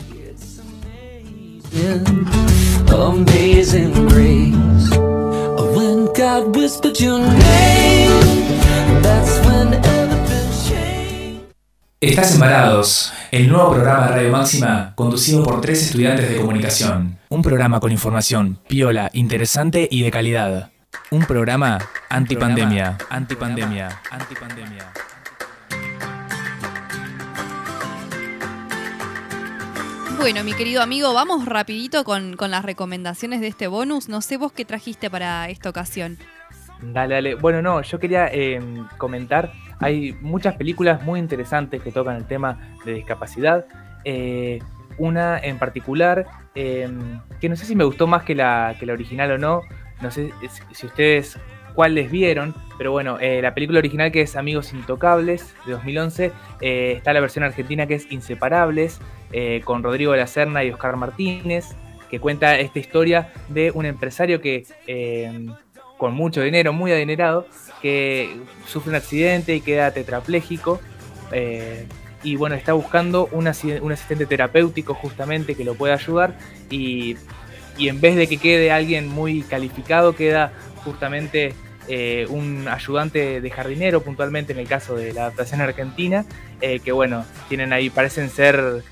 [2.89, 3.93] Amazing
[12.03, 17.17] Estás embarados, el nuevo programa de Radio Máxima, conducido por tres estudiantes de comunicación.
[17.29, 20.69] Un programa con información piola, interesante y de calidad.
[21.11, 21.77] Un programa
[22.09, 22.97] antipandemia.
[23.09, 24.01] Antipandemia.
[24.11, 24.91] Antipandemia.
[30.17, 34.09] Bueno, mi querido amigo, vamos rapidito con, con las recomendaciones de este bonus.
[34.09, 36.17] No sé vos qué trajiste para esta ocasión.
[36.81, 37.35] Dale, dale.
[37.35, 38.59] Bueno, no, yo quería eh,
[38.97, 43.65] comentar, hay muchas películas muy interesantes que tocan el tema de discapacidad.
[44.05, 44.59] Eh,
[44.97, 46.25] una en particular,
[46.55, 46.89] eh,
[47.41, 49.61] que no sé si me gustó más que la, original o no,
[50.01, 50.31] no sé
[50.71, 51.39] si- ustedes
[51.73, 56.31] cuáles vieron, pero bueno, eh, la película original que es Amigos Intocables de 2011,
[56.61, 58.99] eh, está la versión argentina que es Inseparables,
[59.63, 61.75] con Rodrigo de la Serna y Oscar Martínez,
[62.13, 65.47] que cuenta esta historia de un empresario que eh,
[66.03, 67.47] con mucho dinero, muy adinerado,
[67.81, 68.35] que
[68.67, 70.81] sufre un accidente y queda tetrapléjico.
[71.31, 71.85] eh,
[72.23, 76.37] y bueno, está buscando un, asi- un asistente terapéutico justamente que lo pueda ayudar.
[76.69, 77.15] Y,
[77.77, 80.51] y en vez de que quede alguien muy calificado, queda
[80.83, 81.53] justamente
[81.87, 86.25] eh, un ayudante de jardinero, puntualmente en el caso de la adaptación argentina,
[86.59, 88.83] eh, que bueno, tienen ahí, parecen ser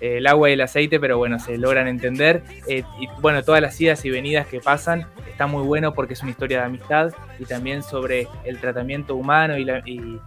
[0.00, 2.42] el agua y el aceite, pero bueno, se logran entender.
[2.68, 6.22] Eh, y bueno, todas las idas y venidas que pasan está muy bueno porque es
[6.22, 10.20] una historia de amistad y también sobre el tratamiento humano y, la- y-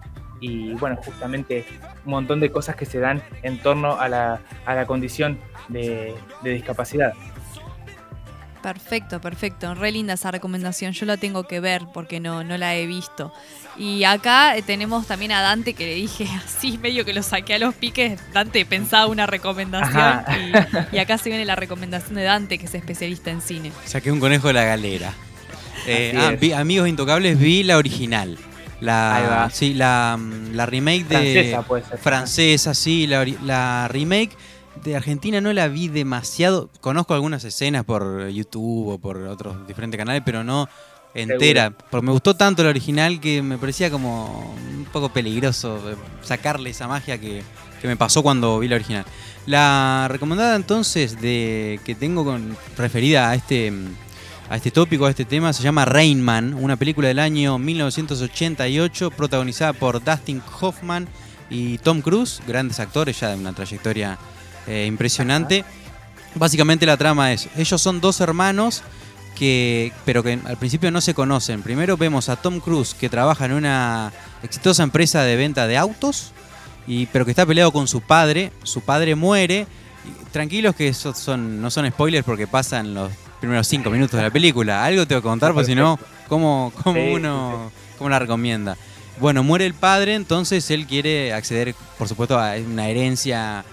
[0.80, 1.66] bueno, justamente
[2.06, 6.14] un montón de cosas que se dan en torno a la, a la condición de
[6.44, 7.12] discapacidad.
[8.62, 9.74] Perfecto, perfecto.
[9.74, 10.92] Re linda esa recomendación.
[10.94, 13.34] Yo la tengo que ver porque no, no la he visto.
[13.78, 17.56] Y acá eh, tenemos también a Dante que le dije así, medio que lo saqué
[17.56, 18.20] a los piques.
[18.34, 20.24] Dante pensaba una recomendación
[20.92, 23.72] y, y acá se viene la recomendación de Dante, que es especialista en cine.
[23.86, 25.14] Saqué un conejo de la galera.
[25.88, 28.38] Eh, ah, vi- Amigos Intocables vi la original.
[28.82, 31.16] La, sí, la, mm, la remake de.
[31.18, 31.98] Francesa, puede ser.
[32.00, 33.08] Francesa, sí.
[33.08, 34.32] La, la remake
[34.84, 36.70] de Argentina no la vi demasiado.
[36.82, 40.70] Conozco algunas escenas por YouTube o por otros diferentes canales, pero no
[41.14, 41.72] entera.
[41.72, 46.70] Porque me gustó tanto la original que me parecía como un poco peligroso eh, sacarle
[46.70, 47.44] esa magia que,
[47.82, 49.06] que me pasó cuando vi la original.
[49.46, 53.74] La recomendada entonces de que tengo con, referida a este,
[54.50, 59.12] a este tópico, a este tema, se llama Rain Man, una película del año 1988
[59.12, 61.08] protagonizada por Dustin Hoffman
[61.50, 64.20] y Tom Cruise, grandes actores ya de una trayectoria
[64.68, 65.66] eh, impresionante.
[66.36, 68.84] Básicamente la trama es, ellos son dos hermanos
[69.36, 71.64] que, pero que al principio no se conocen.
[71.64, 74.12] Primero vemos a Tom Cruise que trabaja en una
[74.44, 76.34] exitosa empresa de venta de autos,
[76.86, 78.52] y, pero que está peleado con su padre.
[78.64, 79.68] Su padre muere.
[80.32, 84.32] Tranquilos que eso son, no son spoilers porque pasan los primeros cinco minutos de la
[84.32, 84.84] película.
[84.84, 88.78] Algo tengo que contar, porque si no, ¿cómo, cómo Sí, sí, uno cómo la recomienda?
[89.20, 93.66] Bueno, muere el padre, entonces él quiere acceder, por supuesto, a una herencia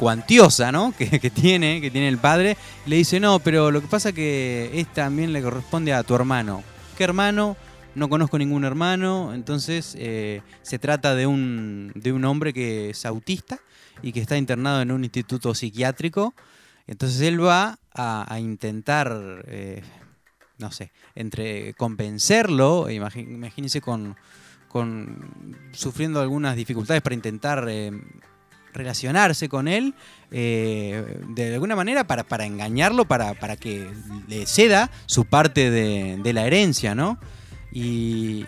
[0.00, 0.94] cuantiosa, ¿no?
[0.98, 2.56] Que, tiene, que tiene el padre.
[2.86, 6.64] Le dice, no, pero lo que pasa que es también le corresponde a tu hermano.
[6.96, 7.54] ¿Qué hermano?
[7.94, 9.34] No conozco ningún hermano.
[9.34, 13.58] Entonces eh, se trata de un, de un hombre que es autista
[14.00, 16.32] y que está internado en un instituto psiquiátrico.
[16.86, 19.82] Entonces él va a, intentar, eh,
[20.56, 24.16] no sé, entre convencerlo, imagi- imagínense con,
[24.66, 27.92] con sufriendo algunas dificultades para intentar eh,
[28.72, 29.94] relacionarse con él
[30.30, 33.88] eh, de alguna manera para, para engañarlo, para, para que
[34.28, 37.18] le ceda su parte de, de la herencia, ¿no?
[37.72, 38.46] Y,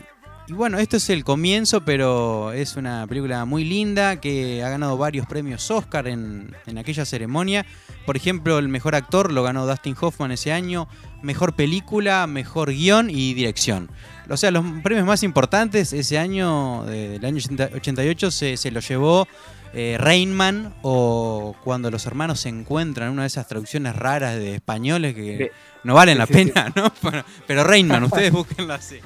[0.49, 4.97] y bueno, esto es el comienzo, pero es una película muy linda que ha ganado
[4.99, 7.65] varios premios Oscar en, en aquella ceremonia.
[8.07, 10.89] Por ejemplo, el mejor actor lo ganó Dustin Hoffman ese año,
[11.23, 13.91] mejor película, mejor guion y dirección.
[14.29, 18.71] O sea, los premios más importantes ese año, de- del año 80 88, se, se
[18.73, 19.29] lo llevó
[19.75, 24.55] eh, Rain Man o cuando los hermanos se encuentran, una de esas traducciones raras de
[24.57, 25.61] españoles que Sí.
[25.85, 26.45] no valen Sí, la sí, sí.
[26.51, 26.93] pena, ¿no?
[27.03, 28.99] Pero, pero Rain Man, ustedes búsquenlo así.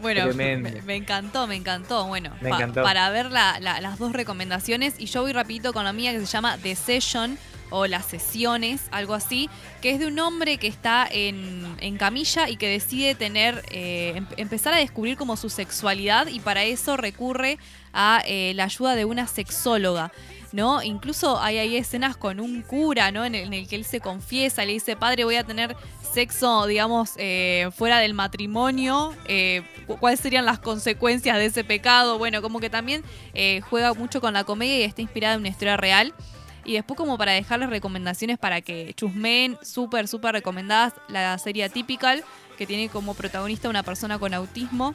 [0.00, 2.06] Bueno, me, me encantó, me encantó.
[2.06, 2.82] Bueno, Me pa- encantó.
[2.82, 6.18] para ver la- la- las dos recomendaciones, y yo voy rapidito con la mía que
[6.20, 7.38] se llama The Session
[7.70, 9.48] o Las Sesiones, algo así,
[9.80, 14.14] que es de un hombre que está en, en camilla y que decide tener, eh,
[14.16, 17.58] em- empezar a descubrir como su sexualidad y para eso recurre
[17.92, 20.12] a eh, la ayuda de una sexóloga.
[20.52, 20.82] ¿no?
[20.82, 23.24] Incluso hay ahí escenas con un cura, ¿no?
[23.24, 25.74] En el, que él se confiesa, le dice, padre, voy a tener
[26.12, 32.18] sexo, digamos, eh, fuera del matrimonio, eh, cu- cuáles serían las consecuencias de ese pecado.
[32.18, 33.02] Bueno, como que también
[33.70, 36.12] juega mucho con la comedia y está inspirada en una historia real.
[36.66, 42.22] Y después como para dejarles recomendaciones para que chusmeen, súper, súper recomendadas, la serie Typical,
[42.58, 44.94] que tiene como protagonista una persona con autismo.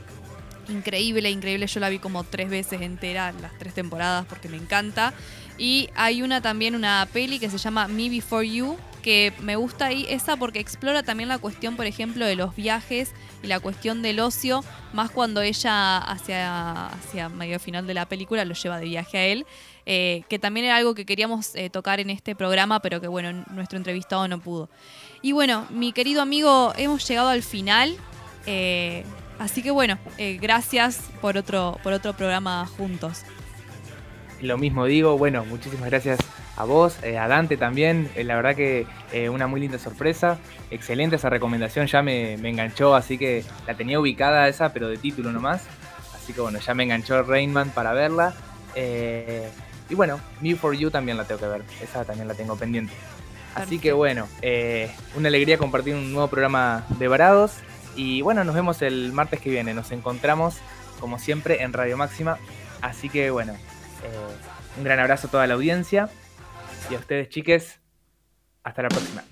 [0.69, 1.67] Increíble, increíble.
[1.67, 5.13] Yo la vi como tres veces entera, las tres temporadas, porque me encanta.
[5.57, 9.85] Y hay una también, una peli que se llama Me Before You, que me gusta
[9.85, 13.11] ahí esa porque explora también la cuestión, por ejemplo, de los viajes
[13.41, 18.43] y la cuestión del ocio, más cuando ella hacia, hacia medio final de la película
[18.43, 19.45] lo lleva de viaje a él,
[19.85, 23.45] eh, que también era algo que queríamos eh, tocar en este programa, pero que bueno,
[23.51, 24.69] nuestro entrevistado no pudo.
[25.21, 27.95] Y bueno, mi querido amigo, hemos llegado al final.
[28.45, 29.05] eh,
[29.39, 33.23] así que bueno, eh, gracias por otro, por otro programa juntos.
[34.41, 36.19] Lo mismo digo, bueno, muchísimas gracias
[36.57, 38.09] a vos, eh, a Dante también.
[38.15, 40.37] eh, la verdad que eh, una muy linda sorpresa.
[40.69, 44.97] Excelente esa recomendación, ya me, me enganchó, así que la tenía ubicada esa, pero de
[44.97, 45.63] título nomás.
[46.15, 48.33] Así que bueno, ya me enganchó Rainman para verla.
[49.89, 52.93] Y bueno, Me for You también la tengo que ver, esa también la tengo pendiente.
[53.55, 54.27] Así que bueno,
[55.15, 57.53] una alegría compartir un nuevo programa de Varados.
[57.97, 59.73] Y bueno, nos vemos el martes que viene.
[59.73, 60.59] Nos encontramos,
[60.99, 62.37] como siempre, en Radio Máxima.
[62.81, 66.09] Así que bueno, eh, un gran abrazo a toda la audiencia.
[66.89, 67.81] Y a ustedes, chiques,
[68.63, 69.23] hasta la próxima.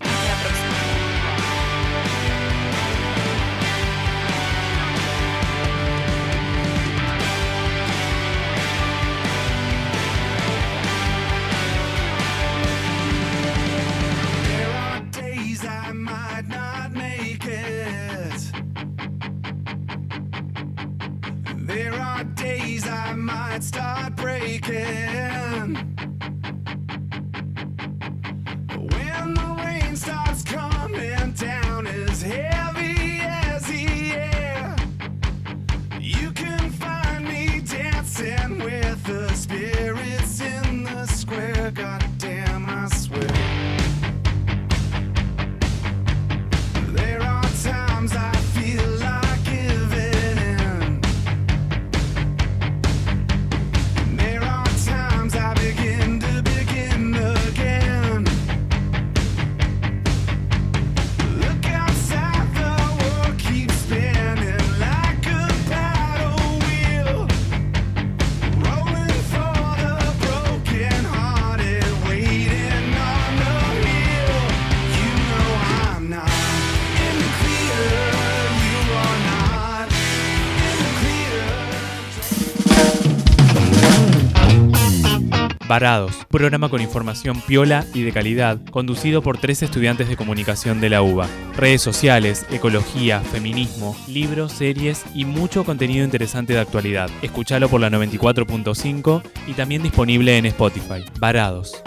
[85.76, 90.90] Varados, programa con información piola y de calidad, conducido por tres estudiantes de comunicación de
[90.90, 91.28] la UBA.
[91.58, 97.10] Redes sociales, ecología, feminismo, libros, series y mucho contenido interesante de actualidad.
[97.22, 101.04] Escuchalo por la 94.5 y también disponible en Spotify.
[101.20, 101.85] Varados.